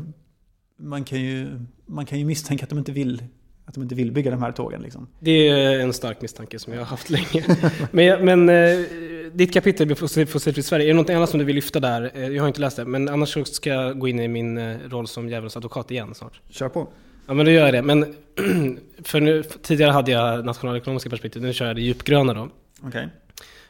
[0.76, 3.22] man kan, ju, man kan ju misstänka att de inte vill,
[3.66, 4.82] att de inte vill bygga de här tågen.
[4.82, 5.06] Liksom.
[5.18, 7.44] Det är en stark misstanke som jag har haft länge.
[7.90, 8.86] men men eh,
[9.32, 12.10] ditt kapitel Fossil- Fossilfritt Sverige, är det något annat som du vill lyfta där?
[12.14, 14.76] Eh, jag har inte läst det, men annars ska jag gå in i min eh,
[14.88, 16.40] roll som djävulens advokat igen snart.
[16.50, 16.88] Kör på.
[17.26, 17.82] Ja men då gör jag det.
[17.82, 18.14] Men
[19.02, 22.48] för nu, tidigare hade jag nationalekonomiska perspektiv, nu kör jag det djupgröna då.
[22.82, 23.08] Okej.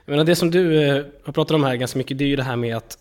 [0.04, 0.78] Jag menar, det som du
[1.24, 2.98] har pratat om här ganska mycket, det är ju det här med att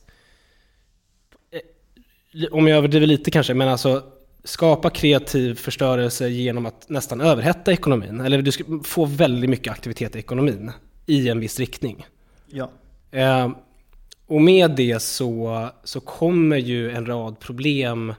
[2.51, 4.03] om jag överdriver lite kanske, men alltså
[4.45, 8.19] skapa kreativ förstörelse genom att nästan överhetta ekonomin.
[8.19, 10.71] Eller du ska få väldigt mycket aktivitet i ekonomin
[11.05, 12.05] i en viss riktning.
[12.51, 12.71] Ja.
[13.11, 13.49] Eh,
[14.27, 18.13] och med det så, så kommer ju en rad problem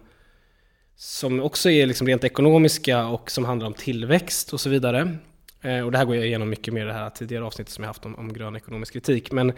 [0.96, 5.16] som också är liksom rent ekonomiska och som handlar om tillväxt och så vidare.
[5.62, 7.84] Eh, och det här går jag igenom mycket mer i det här tidigare avsnittet som
[7.84, 9.32] jag haft om, om grön ekonomisk kritik.
[9.32, 9.52] Men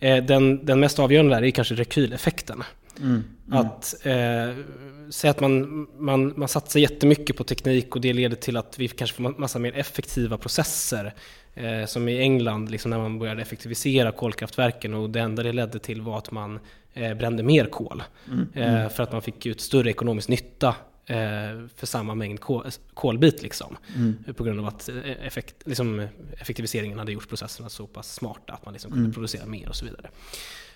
[0.00, 2.62] eh, den, den mest avgörande där är kanske rekyleffekten.
[3.00, 3.22] Mm.
[3.50, 4.64] Att eh,
[5.10, 8.88] säga att man, man, man satsar jättemycket på teknik och det leder till att vi
[8.88, 11.14] kanske får ma- massa mer effektiva processer.
[11.54, 15.78] Eh, som i England, liksom när man började effektivisera kolkraftverken och det enda det ledde
[15.78, 16.58] till var att man
[16.94, 18.02] eh, brände mer kol.
[18.54, 20.68] Eh, för att man fick ut större ekonomisk nytta
[21.06, 21.16] eh,
[21.76, 23.42] för samma mängd kol, kolbit.
[23.42, 23.76] Liksom.
[24.36, 28.64] På grund av att eh, effekt, liksom, effektiviseringen hade gjort processerna så pass smarta att
[28.64, 30.10] man liksom kunde producera mer och så vidare.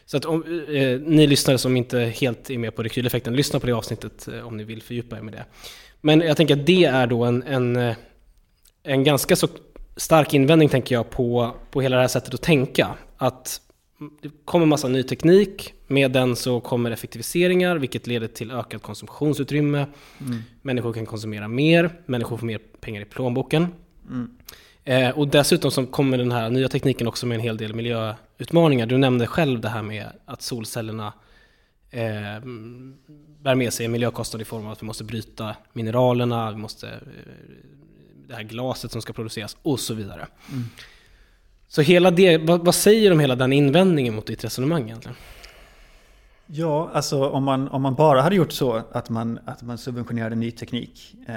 [0.07, 3.67] Så att om eh, ni lyssnare som inte helt är med på rekyleffekten, lyssna på
[3.67, 5.45] det avsnittet eh, om ni vill fördjupa er med det.
[6.01, 7.97] Men jag tänker att det är då en, en, eh,
[8.83, 9.49] en ganska så
[9.97, 12.89] stark invändning tänker jag på, på hela det här sättet att tänka.
[13.17, 13.61] Att
[14.23, 19.87] det kommer massa ny teknik, med den så kommer effektiviseringar vilket leder till ökat konsumtionsutrymme.
[20.63, 23.67] Människor kan konsumera mer, människor får mer pengar i plånboken.
[24.89, 28.87] Eh, och dessutom så kommer den här nya tekniken också med en hel del miljöutmaningar.
[28.87, 31.12] Du nämnde själv det här med att solcellerna
[31.91, 32.97] eh, mm,
[33.43, 36.89] bär med sig en miljökostnad i form av att vi måste bryta mineralerna, vi måste,
[36.89, 36.99] eh,
[38.28, 40.26] det här glaset som ska produceras och så vidare.
[41.68, 45.16] Så hela det, vad, vad säger du om hela den invändningen mot ditt resonemang egentligen?
[46.47, 50.37] Ja, alltså om man, om man bara hade gjort så att man, att man subventionerade
[50.37, 51.37] ny teknik eh,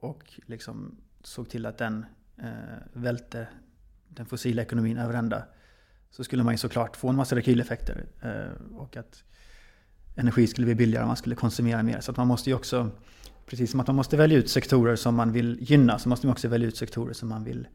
[0.00, 2.06] och liksom såg till att den
[2.92, 3.48] välte
[4.08, 5.44] den fossila ekonomin över ända
[6.10, 9.22] så skulle man ju såklart få en massa rekyleffekter eh, och att
[10.16, 12.00] energi skulle bli billigare och man skulle konsumera mer.
[12.00, 12.90] Så att man måste ju också,
[13.46, 16.32] precis som att man måste välja ut sektorer som man vill gynna så måste man
[16.32, 17.68] också välja ut sektorer som man vill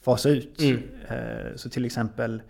[0.00, 0.60] fasa ut.
[0.60, 0.82] Mm.
[1.08, 2.42] Eh, så till exempel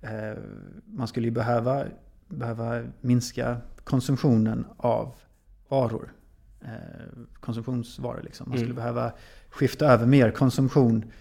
[0.00, 0.42] eh,
[0.86, 1.84] man skulle ju behöva,
[2.28, 5.14] behöva minska konsumtionen av
[5.68, 6.12] varor.
[6.60, 6.68] Eh,
[7.40, 8.48] konsumtionsvaror liksom.
[8.48, 8.76] Man skulle Mm.
[8.76, 9.12] behöva
[9.52, 11.12] skifta över mer konsumtion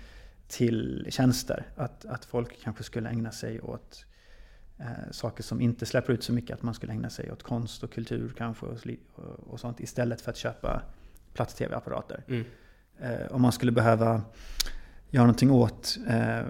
[0.48, 1.68] till tjänster.
[1.76, 4.06] Att, att folk kanske skulle ägna sig åt
[4.80, 6.58] eh, saker som inte släpper ut så mycket.
[6.58, 8.80] Att man skulle ägna sig åt konst och kultur kanske och,
[9.48, 10.82] och, sånt istället för att köpa
[11.34, 12.24] plats-tv-apparater.
[12.28, 12.46] Mm.
[13.00, 14.22] Eh, om man skulle behöva
[15.10, 16.42] göra någonting åt eh,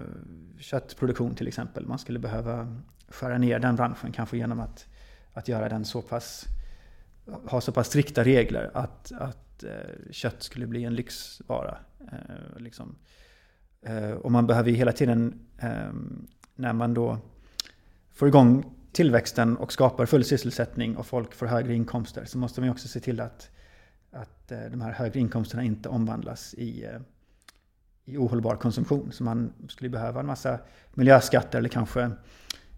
[0.60, 1.86] köttproduktion till exempel.
[1.86, 2.78] Man skulle behöva
[3.08, 4.86] skära ner den branschen kanske genom att,
[5.34, 6.46] att göra den så pass
[7.46, 11.78] ha så pass strikta regler att, att eh, kött skulle bli en lyxvara.
[12.12, 12.96] Eh, liksom.
[13.82, 15.94] eh, och man behöver ju hela tiden, eh,
[16.56, 17.18] när man då
[18.14, 22.68] får igång tillväxten och skapar full sysselsättning och folk får högre inkomster så måste man
[22.68, 23.50] ju också se till att,
[24.12, 27.00] att eh, de här högre inkomsterna inte omvandlas i, eh,
[28.06, 29.12] i ohållbar konsumtion.
[29.12, 30.60] Så man skulle behöva en massa
[30.94, 32.12] miljöskatter eller kanske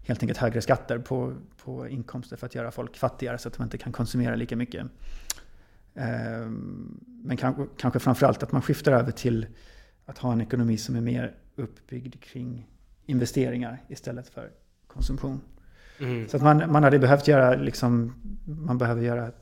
[0.06, 3.62] helt enkelt högre skatter på, på inkomster för att göra folk fattigare så att de
[3.62, 4.86] inte kan konsumera lika mycket.
[5.94, 9.46] Ehm, men kanske, kanske framförallt att man skiftar över till
[10.06, 12.68] att ha en ekonomi som är mer uppbyggd kring
[13.06, 14.50] investeringar istället för
[14.86, 15.40] konsumtion.
[16.00, 16.28] Mm.
[16.28, 18.14] Så att man, man hade behövt göra, liksom,
[18.44, 19.32] man behöver göra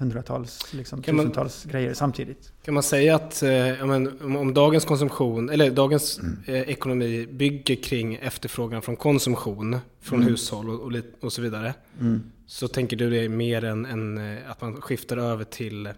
[0.00, 2.52] hundratals, liksom, kan tusentals man, grejer samtidigt.
[2.64, 6.38] Kan man säga att eh, om, om, dagens konsumtion, eller dagens mm.
[6.46, 10.30] eh, ekonomi bygger kring efterfrågan från konsumtion, från mm.
[10.30, 11.74] hushåll och, och, och, så vidare.
[12.00, 12.22] Mm.
[12.46, 15.88] Så tänker du det är mer än, än eh, att man skiftar över till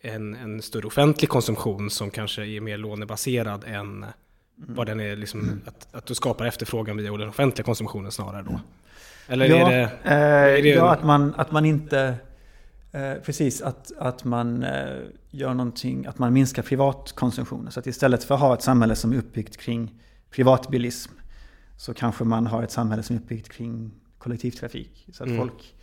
[0.00, 4.06] en, en större offentlig konsumtion som kanske är mer lånebaserad än mm.
[4.56, 5.60] vad den är, liksom, mm.
[5.66, 8.60] att, att du skapar efterfrågan via den offentliga konsumtionen snarare då?
[9.28, 10.68] Eller ja, är det, är det...
[10.68, 12.14] ja att, man, att man inte
[12.92, 14.96] Eh, precis, att, att man eh,
[15.30, 17.72] gör någonting, att man minskar privatkonsumtionen.
[17.72, 19.94] Så att istället för att ha ett samhälle som är uppbyggt kring
[20.30, 21.12] privatbilism
[21.76, 25.08] så kanske man har ett samhälle som är uppbyggt kring kollektivtrafik.
[25.12, 25.40] Så att mm.
[25.40, 25.74] folk,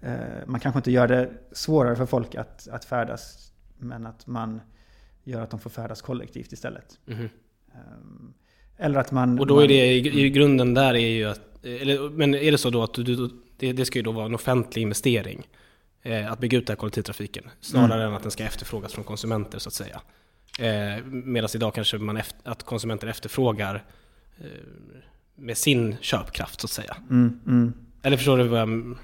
[0.00, 4.60] eh, man kanske inte gör det svårare för folk att, att färdas men att man
[5.24, 6.98] gör att de får färdas kollektivt istället.
[7.06, 7.28] Mm.
[8.76, 9.38] Eller att man...
[9.38, 12.58] Och då är det i, i grunden där är ju att, eller, men är det
[12.58, 15.48] så då att du, du, det, det ska ju då vara en offentlig investering?
[16.02, 17.44] Eh, att bygga ut den här kollektivtrafiken.
[17.60, 18.08] Snarare mm.
[18.08, 20.00] än att den ska efterfrågas från konsumenter så att säga.
[20.58, 23.84] Eh, Medan idag kanske man efter, att konsumenter efterfrågar
[24.38, 24.46] eh,
[25.36, 26.96] med sin köpkraft så att säga.
[27.10, 27.72] Mm, mm.
[28.02, 28.96] Eller förstår du vad jag...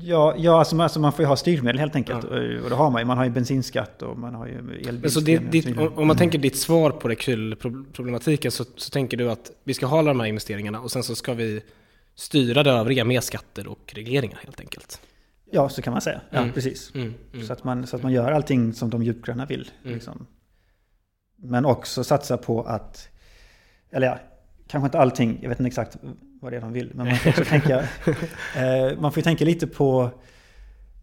[0.00, 2.26] Ja, ja alltså, man, alltså man får ju ha styrmedel helt enkelt.
[2.30, 2.62] Ja.
[2.62, 3.06] Och det har man ju.
[3.06, 5.88] Man har ju bensinskatt och man har ju elbilspremie.
[5.94, 9.98] Om man tänker ditt svar på rekylproblematiken så, så tänker du att vi ska ha
[9.98, 11.62] alla de här investeringarna och sen så ska vi
[12.14, 15.00] styra det övriga med skatter och regleringar helt enkelt.
[15.50, 16.20] Ja, så kan man säga.
[16.30, 16.52] Ja, mm.
[16.52, 16.94] precis.
[16.94, 17.14] Mm.
[17.32, 17.46] Mm.
[17.46, 19.70] Så, att man, så att man gör allting som de djupgröna vill.
[19.82, 19.94] Mm.
[19.94, 20.26] Liksom.
[21.36, 23.08] Men också satsa på att,
[23.90, 24.18] eller ja,
[24.66, 25.96] kanske inte allting, jag vet inte exakt
[26.40, 26.92] vad det är de vill.
[26.94, 27.80] Men man får också tänka,
[28.56, 30.10] eh, man får tänka lite på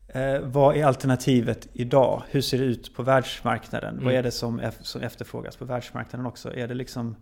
[0.08, 2.24] eh, vad är alternativet idag?
[2.30, 3.96] Hur ser det ut på världsmarknaden?
[3.96, 4.16] Vad mm.
[4.16, 6.54] är det som, som efterfrågas på världsmarknaden också?
[6.54, 7.16] Är det liksom,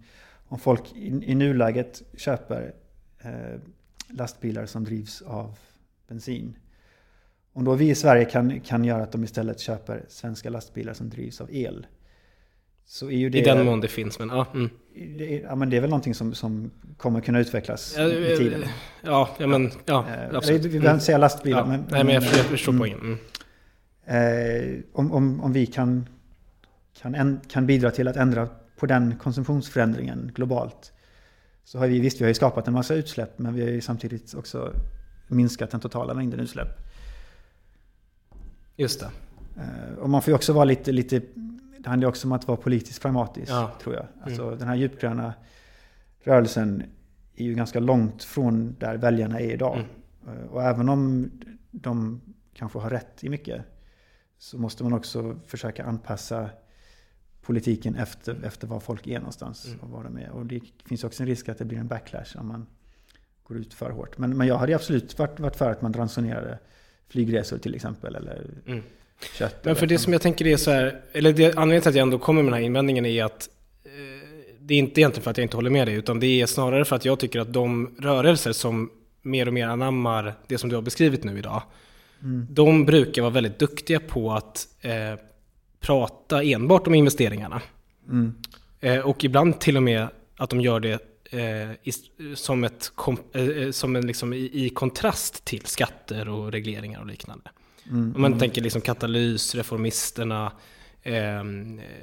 [0.47, 2.73] om folk i, i nuläget köper
[3.19, 3.59] eh,
[4.09, 5.57] lastbilar som drivs av
[6.07, 6.55] bensin
[7.53, 11.09] om då vi i Sverige kan, kan göra att de istället köper svenska lastbilar som
[11.09, 11.87] drivs av el.
[12.85, 14.47] Så är ju det, I den mån det finns, men ja.
[14.53, 14.69] Mm.
[15.17, 18.63] Det, ja men det är väl någonting som, som kommer kunna utvecklas ja, i tiden.
[19.01, 20.65] Ja, ja men ja, eh, absolut.
[20.65, 21.59] Vi behöver inte säga lastbilar.
[21.59, 22.99] Ja, men, nej, men jag, jag förstår mm, poängen.
[22.99, 23.19] Mm.
[24.75, 26.09] Eh, om, om, om vi kan,
[27.01, 28.47] kan, en, kan bidra till att ändra
[28.77, 30.93] på den konsumtionsförändringen globalt.
[31.63, 33.81] Så har vi, visst vi har ju skapat en massa utsläpp, men vi har ju
[33.81, 34.73] samtidigt också
[35.27, 36.82] minskat den totala mängden utsläpp.
[38.75, 39.11] Just det.
[39.57, 41.21] Eh, och man får ju också vara lite, lite
[41.83, 43.71] det handlar också om att vara politiskt pragmatisk, ja.
[43.81, 44.05] tror jag.
[44.21, 44.59] Alltså mm.
[44.59, 45.33] den här djupgröna
[46.23, 46.83] rörelsen
[47.35, 49.77] är ju ganska långt från där väljarna är idag.
[49.77, 50.37] Mm.
[50.37, 51.31] Eh, och även om
[51.71, 52.21] de
[52.53, 53.61] kanske har rätt i mycket
[54.37, 56.49] så måste man också försöka anpassa
[57.41, 59.65] politiken efter, efter var folk är någonstans.
[59.65, 59.79] Mm.
[59.79, 60.29] Och, var de är.
[60.29, 62.65] och det finns också en risk att det blir en backlash om man
[63.43, 64.17] går ut för hårt.
[64.17, 66.59] Men, men jag hade absolut varit, varit för att man ransonerade
[67.13, 68.15] flygresor till exempel.
[68.15, 68.83] Eller mm.
[69.37, 69.65] kött.
[69.65, 72.03] Men för det som jag tänker är så här, eller det, anledningen till att jag
[72.03, 73.49] ändå kommer med den här invändningen är att
[73.83, 73.91] eh,
[74.59, 76.85] det är inte egentligen för att jag inte håller med dig, utan det är snarare
[76.85, 78.89] för att jag tycker att de rörelser som
[79.21, 81.61] mer och mer anammar det som du har beskrivit nu idag,
[82.21, 82.47] mm.
[82.49, 85.19] de brukar vara väldigt duktiga på att eh,
[85.79, 87.61] prata enbart om investeringarna.
[88.09, 88.33] Mm.
[88.79, 90.07] Eh, och ibland till och med
[90.37, 91.91] att de gör det i,
[92.35, 92.91] som, ett,
[93.33, 97.49] eh, eh, som en liksom i, i, kontrast till skatter och regleringar och liknande.
[97.89, 98.39] Mm, Om man mm.
[98.39, 100.51] tänker liksom katalys, reformisterna,
[101.03, 101.43] eh,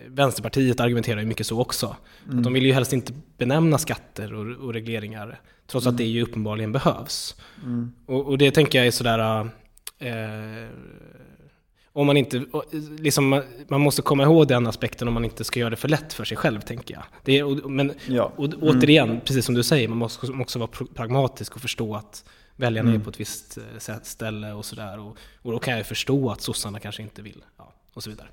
[0.06, 1.96] Vänsterpartiet argumenterar ju mycket så också.
[2.30, 2.42] Mm.
[2.42, 5.96] de vill ju helst inte benämna skatter och, och regleringar, trots att mm.
[5.96, 7.36] det ju uppenbarligen behövs.
[7.62, 7.92] Mm.
[8.06, 9.50] Och, och, det tänker jag är sådär,
[9.98, 10.68] eh,
[11.92, 12.44] om man inte,
[12.98, 16.12] liksom, man måste komma ihåg den aspekten om man inte ska göra det för lätt
[16.12, 17.02] för sig själv, tänker jag.
[17.24, 18.32] Det är, men ja.
[18.36, 18.58] och, mm.
[18.62, 22.24] återigen, precis som du säger, man måste också vara pragmatisk och förstå att
[22.56, 23.00] väljarna mm.
[23.00, 24.98] är på ett visst eh, ställe och sådär.
[24.98, 28.28] Och, och då kan jag förstå att sossarna kanske inte vill ja, och så vidare.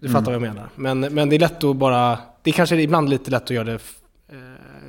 [0.00, 0.68] Du fattar vad jag menar.
[0.74, 3.64] Men, men det är lätt att bara, det är kanske ibland lite lätt att göra
[3.64, 3.74] det
[4.28, 4.38] eh,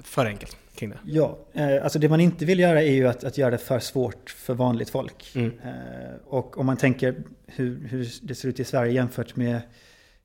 [0.03, 0.97] för enkelt kring det.
[1.05, 3.79] Ja, eh, alltså det man inte vill göra är ju att, att göra det för
[3.79, 5.31] svårt för vanligt folk.
[5.35, 5.51] Mm.
[5.63, 7.15] Eh, och om man tänker
[7.47, 9.61] hur, hur det ser ut i Sverige jämfört med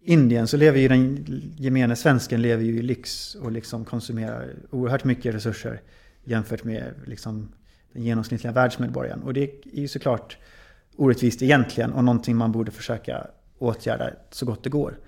[0.06, 1.24] Indien så lever ju den
[1.56, 5.80] gemene svensken lever ju i lyx och liksom konsumerar oerhört mycket resurser
[6.24, 7.52] jämfört med liksom
[7.92, 9.22] den genomsnittliga världsmedborgaren.
[9.22, 10.36] Och det är ju såklart
[10.96, 13.26] orättvist egentligen och någonting man borde försöka
[13.58, 14.98] åtgärda så gott det går.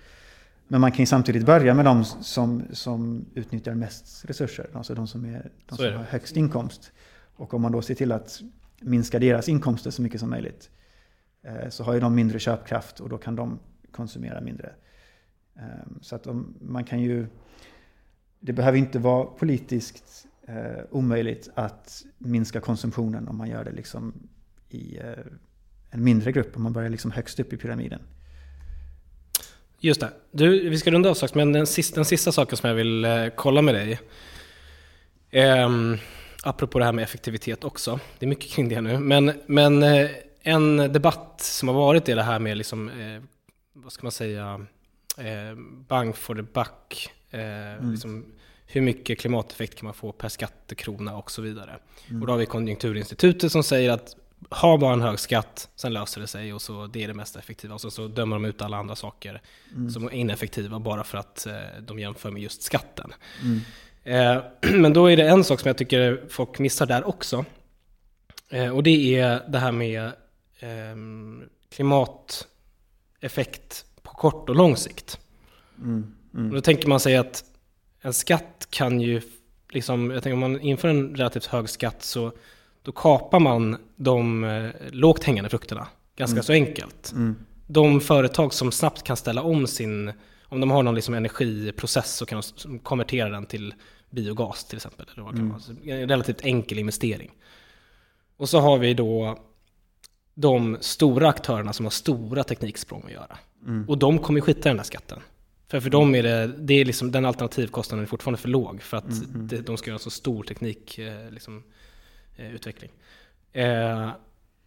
[0.68, 5.06] Men man kan ju samtidigt börja med de som, som utnyttjar mest resurser, alltså de
[5.06, 5.96] som, är, de är som det.
[5.96, 6.92] har högst inkomst.
[7.36, 8.40] Och om man då ser till att
[8.80, 10.70] minska deras inkomster så mycket som möjligt
[11.42, 13.58] eh, så har ju de mindre köpkraft och då kan de
[13.90, 14.72] konsumera mindre.
[15.56, 15.62] Eh,
[16.00, 17.26] Så att om, man kan ju...
[18.40, 24.12] Det behöver inte vara politiskt eh, omöjligt att minska konsumtionen om man gör det liksom
[24.68, 25.24] i eh,
[25.90, 28.00] en mindre grupp, om man börjar liksom högst upp i pyramiden.
[29.86, 30.10] Just det.
[30.30, 33.04] Du, vi ska runda av strax, men den sista, den sista saken som jag vill
[33.04, 34.00] eh, kolla med dig.
[35.64, 35.98] Um,
[36.42, 38.00] apropå det här med effektivitet också.
[38.18, 38.98] Det är mycket kring det nu.
[38.98, 40.10] Men, men eh,
[40.42, 43.22] en debatt som har varit är det här med, liksom, eh,
[43.72, 44.66] vad ska man säga,
[45.18, 45.58] eh,
[45.88, 47.10] bang for the buck.
[47.30, 48.24] Eh, liksom,
[48.66, 51.78] hur mycket klimateffekt kan man få per skattekrona och så vidare.
[52.20, 54.16] Och då har vi Konjunkturinstitutet som säger att
[54.50, 57.36] ha bara en hög skatt, sen löser det sig och så det är det mest
[57.36, 57.74] effektiva.
[57.74, 59.42] Och så, så dömer de ut alla andra saker
[59.92, 63.12] som är ineffektiva bara för att eh, de jämför med just skatten.
[64.04, 67.44] Eh, men då är det en sak som jag tycker folk missar där också.
[68.48, 70.12] Eh, och det är det här med
[70.60, 75.20] ehm, klimateffekt på kort och lång sikt.
[76.48, 77.44] Och då tänker man sig att
[78.00, 79.20] en skatt kan ju,
[79.70, 82.32] liksom, jag tänker om man inför en relativt hög skatt så
[82.86, 87.12] då kapar man de eh, lågt hängande frukterna ganska så enkelt.
[87.66, 90.12] De företag som snabbt kan ställa om sin,
[90.44, 93.74] om de har någon liksom energiprocess så kan de konvertera den till
[94.10, 95.06] biogas till exempel.
[95.12, 95.60] Eller vad kan vara.
[95.82, 97.30] Det är en relativt enkel investering.
[98.36, 99.38] Och så har vi då
[100.34, 103.38] de stora aktörerna som har stora tekniksprång att göra.
[103.88, 105.18] Och de kommer skita i den här skatten.
[105.68, 108.96] För för dem är det, det är liksom, den alternativkostnaden är fortfarande för låg för
[108.96, 111.62] att det, de ska göra så stor teknik, eh, liksom,
[112.36, 112.90] utveckling.
[113.52, 114.10] Eh,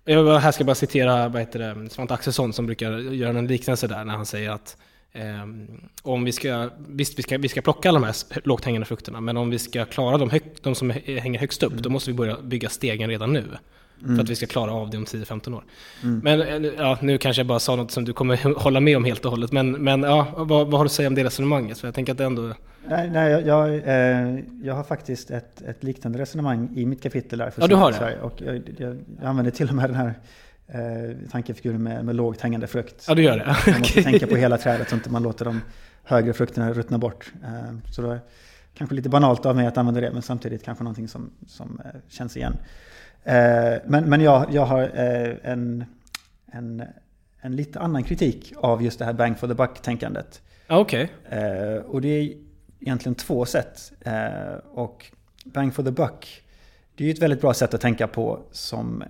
[0.06, 3.48] jag här ska jag bara citera vad heter det, Svante Axelsson som brukar göra en
[3.48, 4.78] liknelse där när han säger att
[5.12, 5.46] eh,
[6.02, 9.22] om vi ska, visst vi ska, vi ska plocka alla de här lågt hängande frukterna,
[9.22, 12.12] men om vi ska klara de, hög, de som hä- hänger högst upp, då måste
[12.12, 13.46] vi börja bygga stegen redan nu.
[14.06, 15.64] För att vi ska klara av det om 10-15 år.
[16.02, 19.04] Men eh, ja, nu kanske jag bara sa något som du kommer hålla med om
[19.06, 19.52] helt och hållet.
[19.52, 21.78] Men, men ja, vad, vad har du att säga om det resonemanget?
[21.80, 22.54] För jag tänker att det ändå...
[22.88, 27.40] Nej, nej jag, jag, eh, jag har faktiskt ett, ett liknande resonemang i mitt kapitel
[27.40, 27.50] där.
[27.50, 28.22] För Ja, du har det.
[28.22, 30.14] Och jag, jag, jag använder till och med den här
[30.68, 33.06] eh, tankefiguren med, med lågt hängande frukt.
[33.08, 33.72] Ja, du gör det?
[33.72, 35.62] Man måste tänka på hela trädet så att man låter de
[36.04, 37.32] högre frukterna ruttna bort.
[37.44, 38.20] Eh, Så då är
[38.74, 42.00] kanske lite banalt av mig att använda det, men samtidigt kanske någonting som, som eh,
[42.10, 42.54] känns igen.
[43.30, 45.86] Eh, Men, men jag, jag har eh, en,
[46.52, 46.84] en,
[47.42, 50.42] en lite annan kritik av just det här bang for the buck-tänkandet.
[50.68, 51.12] Ja, okej.
[51.30, 52.34] Eh, och det är
[52.80, 53.92] egentligen två sätt.
[54.72, 55.12] Och
[55.46, 56.44] bang for the buck,
[56.96, 59.04] det är ju ett väldigt bra sätt att tänka på som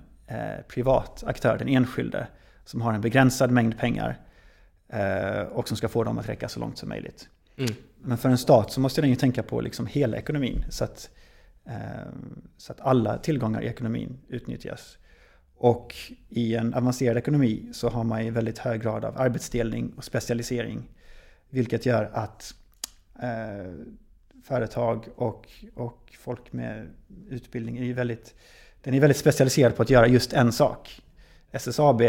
[0.67, 2.27] privat aktör, den enskilde,
[2.65, 4.17] som har en begränsad mängd pengar
[5.51, 7.29] och som ska få dem att räcka så långt som möjligt.
[7.57, 7.71] Mm.
[8.01, 10.65] Men för en stat så måste den ju tänka på liksom hela ekonomin.
[10.69, 11.09] Så att,
[11.65, 11.73] Eh,
[12.57, 14.97] så att alla tillgångar i ekonomin utnyttjas.
[15.55, 15.95] Och
[16.29, 20.89] i en avancerad ekonomi så har man ju väldigt hög grad av arbetsdelning och specialisering.
[21.49, 22.53] Vilket gör att
[23.21, 23.73] eh,
[24.43, 26.87] företag och, och folk med
[27.29, 28.35] utbildning är väldigt,
[28.83, 31.01] den är väldigt specialiserad på att göra just en sak.
[31.51, 32.01] SSAB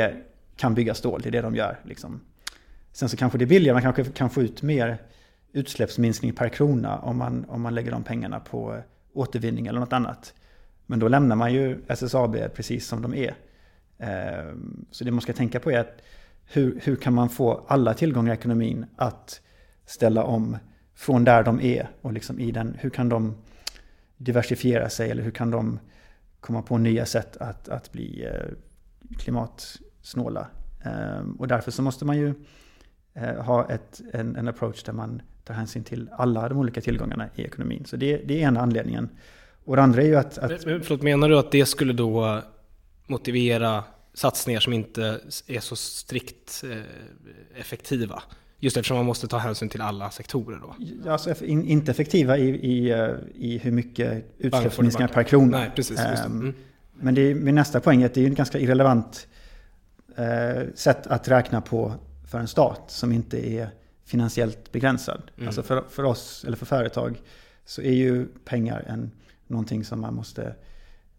[0.56, 1.80] kan bygga stål, det är det de gör.
[1.84, 2.20] Liksom.
[2.92, 4.98] Sen så kanske det är billigare, man kanske kan få ut mer
[5.52, 8.82] utsläppsminskning per krona om man, om man lägger de pengarna på
[9.12, 10.34] återvinning eller något annat.
[10.86, 13.34] Men då lämnar man ju SSAB precis som de är.
[13.98, 16.02] Ehm, så det man ska tänka på är att
[16.44, 19.40] hur, hur kan man få alla tillgångar i ekonomin att
[19.86, 20.56] ställa om
[20.94, 23.34] från där de är och liksom i den, hur kan de
[24.16, 25.78] diversifiera sig eller hur kan de
[26.40, 28.52] komma på nya sätt att, att bli eh,
[29.18, 30.46] klimatsnåla.
[30.84, 32.34] Ehm, och därför så måste man ju
[33.14, 37.28] eh, ha ett, en, en approach där man tar hänsyn till alla de olika tillgångarna
[37.34, 37.84] i ekonomin.
[37.86, 39.08] Så det, det är ena anledningen.
[39.64, 40.38] Och det andra är ju att...
[40.38, 42.42] att Men- Förlåt, menar du att det skulle då
[43.06, 43.84] motivera
[44.14, 48.22] satsningar som inte är så strikt eh, effektiva?
[48.58, 51.10] Just eftersom man måste ta hänsyn till alla sektorer då?
[51.10, 52.94] Alltså in, inte effektiva i, i,
[53.34, 55.58] i hur mycket utsläppsminskningar per krona.
[55.58, 56.00] Nej, precis.
[56.00, 56.54] Ehm, Mm.
[57.02, 59.26] Men det är, min nästa poäng är att det är en ganska irrelevant
[60.16, 61.94] eh, sätt att räkna på
[62.30, 63.70] för en stat som inte är
[64.10, 65.22] finansiellt begränsad.
[65.36, 65.48] Mm.
[65.48, 67.22] Alltså för, för oss, eller för företag,
[67.64, 69.10] så är ju pengar en,
[69.46, 70.54] någonting som man måste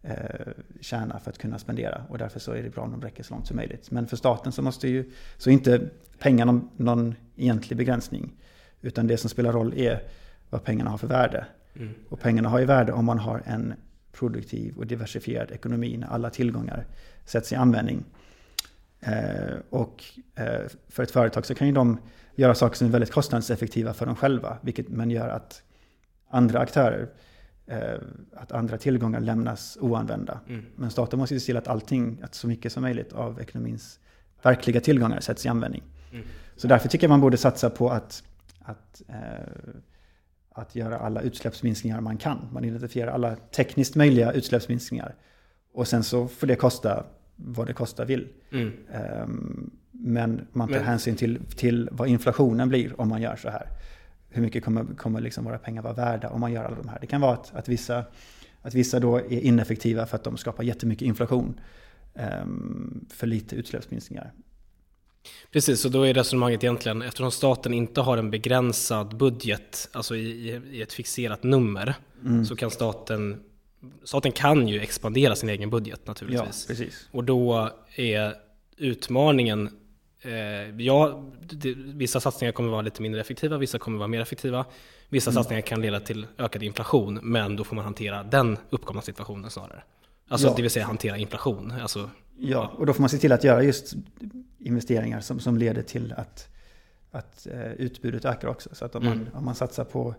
[0.02, 2.04] eh, tjäna för att kunna spendera.
[2.08, 3.90] Och därför så är det bra om de räcker så långt som möjligt.
[3.90, 5.88] Men för staten så måste ju, så är inte
[6.18, 8.32] pengar någon, någon egentlig begränsning.
[8.80, 10.02] Utan det som spelar roll är
[10.50, 11.46] vad pengarna har för värde.
[11.74, 11.94] Mm.
[12.08, 13.74] Och pengarna har ju värde om man har en
[14.12, 16.86] produktiv och diversifierad ekonomi när alla tillgångar
[17.24, 18.04] sätts i användning.
[19.00, 21.98] Eh, och eh, för ett företag så kan ju de
[22.34, 25.62] göra saker som är väldigt kostnadseffektiva för dem själva, vilket men gör att
[26.30, 27.08] andra aktörer,
[27.66, 27.98] eh,
[28.36, 30.40] att andra tillgångar lämnas oanvända.
[30.48, 30.64] Mm.
[30.76, 33.98] Men staten måste se till att allting, att så mycket som möjligt av ekonomins
[34.42, 35.82] verkliga tillgångar sätts i användning.
[36.12, 36.24] Mm.
[36.56, 38.24] Så därför tycker jag man borde satsa på att,
[38.58, 39.74] att eh,
[40.54, 42.48] att göra alla utsläppsminskningar man kan.
[42.52, 45.14] Man identifierar alla tekniskt möjliga utsläppsminskningar.
[45.72, 47.04] Och sen så får det kosta
[47.36, 48.28] vad det kostar vill.
[48.50, 48.72] Mm.
[49.22, 50.84] Um, men man tar men...
[50.84, 53.66] hänsyn till, till vad inflationen blir om man gör så här.
[54.28, 56.98] Hur mycket kommer, kommer liksom våra pengar vara värda om man gör alla de här.
[57.00, 58.04] Det kan vara att, att, vissa,
[58.62, 61.60] att vissa då är ineffektiva för att de skapar jättemycket inflation.
[62.44, 64.32] Um, för lite utsläppsminskningar.
[65.52, 70.60] Precis, och då är resonemanget egentligen, eftersom staten inte har en begränsad budget, alltså i,
[70.70, 72.44] i ett fixerat nummer, mm.
[72.44, 73.40] så kan staten,
[74.04, 76.66] staten kan ju expandera sin egen budget naturligtvis.
[76.68, 77.08] Ja, precis.
[77.10, 78.34] Och då är
[78.76, 79.70] utmaningen,
[80.76, 84.64] ja, det, vissa satsningar kommer vara lite mindre effektiva, vissa kommer vara mer effektiva.
[85.08, 85.42] Vissa mm.
[85.42, 89.82] satsningar kan leda till ökad inflation, men då får man hantera den uppkomna situationen snarare.
[90.28, 90.54] Alltså ja.
[90.56, 91.72] det vill säga hantera inflation.
[91.82, 93.94] Alltså, ja, och då får man se till att göra just
[94.58, 96.48] investeringar som, som leder till att,
[97.10, 98.68] att eh, utbudet ökar också.
[98.72, 99.18] Så att om, mm.
[99.18, 100.14] man, om man satsar på,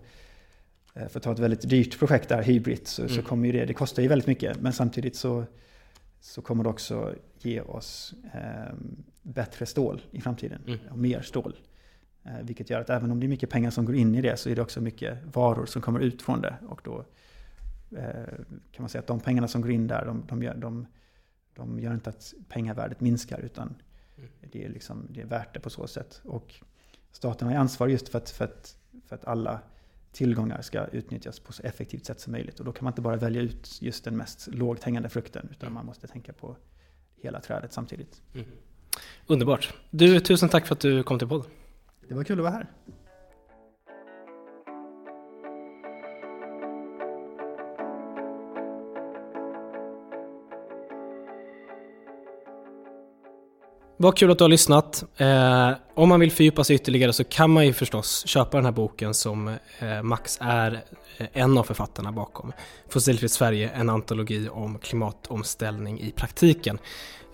[0.93, 3.15] eh, för att ta ett väldigt dyrt projekt där, Hybrid, så, mm.
[3.15, 4.61] så kommer ju det, det kostar ju väldigt mycket.
[4.61, 5.45] Men samtidigt så,
[6.23, 8.73] så kommer det också ge oss eh,
[9.21, 10.61] bättre stål i framtiden.
[10.67, 10.79] Mm.
[10.91, 11.59] Och mer stål.
[12.23, 14.37] Eh, vilket gör att även om det är mycket pengar som går in i det
[14.37, 16.55] så är det också mycket varor som kommer ut från det.
[16.67, 17.05] Och då
[17.97, 18.35] eh,
[18.71, 20.85] kan man säga att de pengarna som går in där, de, de, gör, de,
[21.53, 23.75] de gör inte att pengavärdet minskar utan
[24.51, 26.21] det, är liksom, det är värt det på så sätt.
[26.23, 26.53] Och
[27.11, 29.59] staten har ansvar just för att, för, att, för att alla
[30.13, 32.59] tillgångar ska utnyttjas på så effektivt sätt som möjligt.
[32.59, 35.73] Och då kan man inte bara välja ut just den mest lågt hängande frukten, utan
[35.73, 36.57] man måste tänka på
[37.21, 38.21] hela trädet samtidigt.
[38.33, 38.47] Mm.
[39.27, 39.73] Underbart.
[39.89, 41.51] Du, tusen tack för att du kom till podden.
[42.07, 42.67] Det var kul att vara här.
[54.03, 55.03] Vad kul att du har lyssnat.
[55.17, 58.71] Eh, om man vill fördjupa sig ytterligare så kan man ju förstås köpa den här
[58.71, 59.47] boken som
[59.79, 60.83] eh, Max är
[61.17, 62.51] eh, en av författarna bakom.
[62.89, 66.79] Fossilfritt Sverige, en antologi om klimatomställning i praktiken.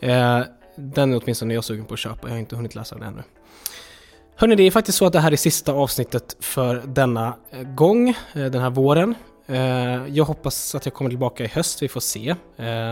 [0.02, 0.42] Eh,
[0.76, 3.24] den är åtminstone jag sugen på att köpa, jag har inte hunnit läsa den ännu.
[4.36, 8.10] Hörni, det är faktiskt så att det här är sista avsnittet för denna eh, gång,
[8.10, 9.16] eh, den här våren.
[10.08, 12.36] Jag hoppas att jag kommer tillbaka i höst, vi får se.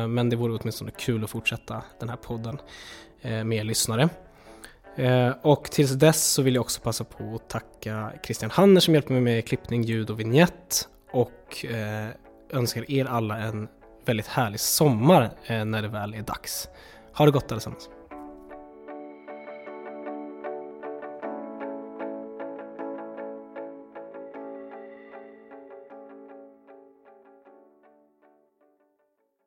[0.07, 2.59] Men det vore åtminstone kul att fortsätta den här podden.
[3.21, 4.09] Eh, med mer lyssnare.
[4.95, 8.93] Eh, och tills dess så vill jag också passa på att tacka Christian Hanner som
[8.93, 12.07] hjälper mig med klippning, ljud och vignett och eh,
[12.49, 13.67] önskar er alla en
[14.05, 16.69] väldigt härlig sommar när det väl är dags.
[17.13, 17.89] Ha det gott allesammans!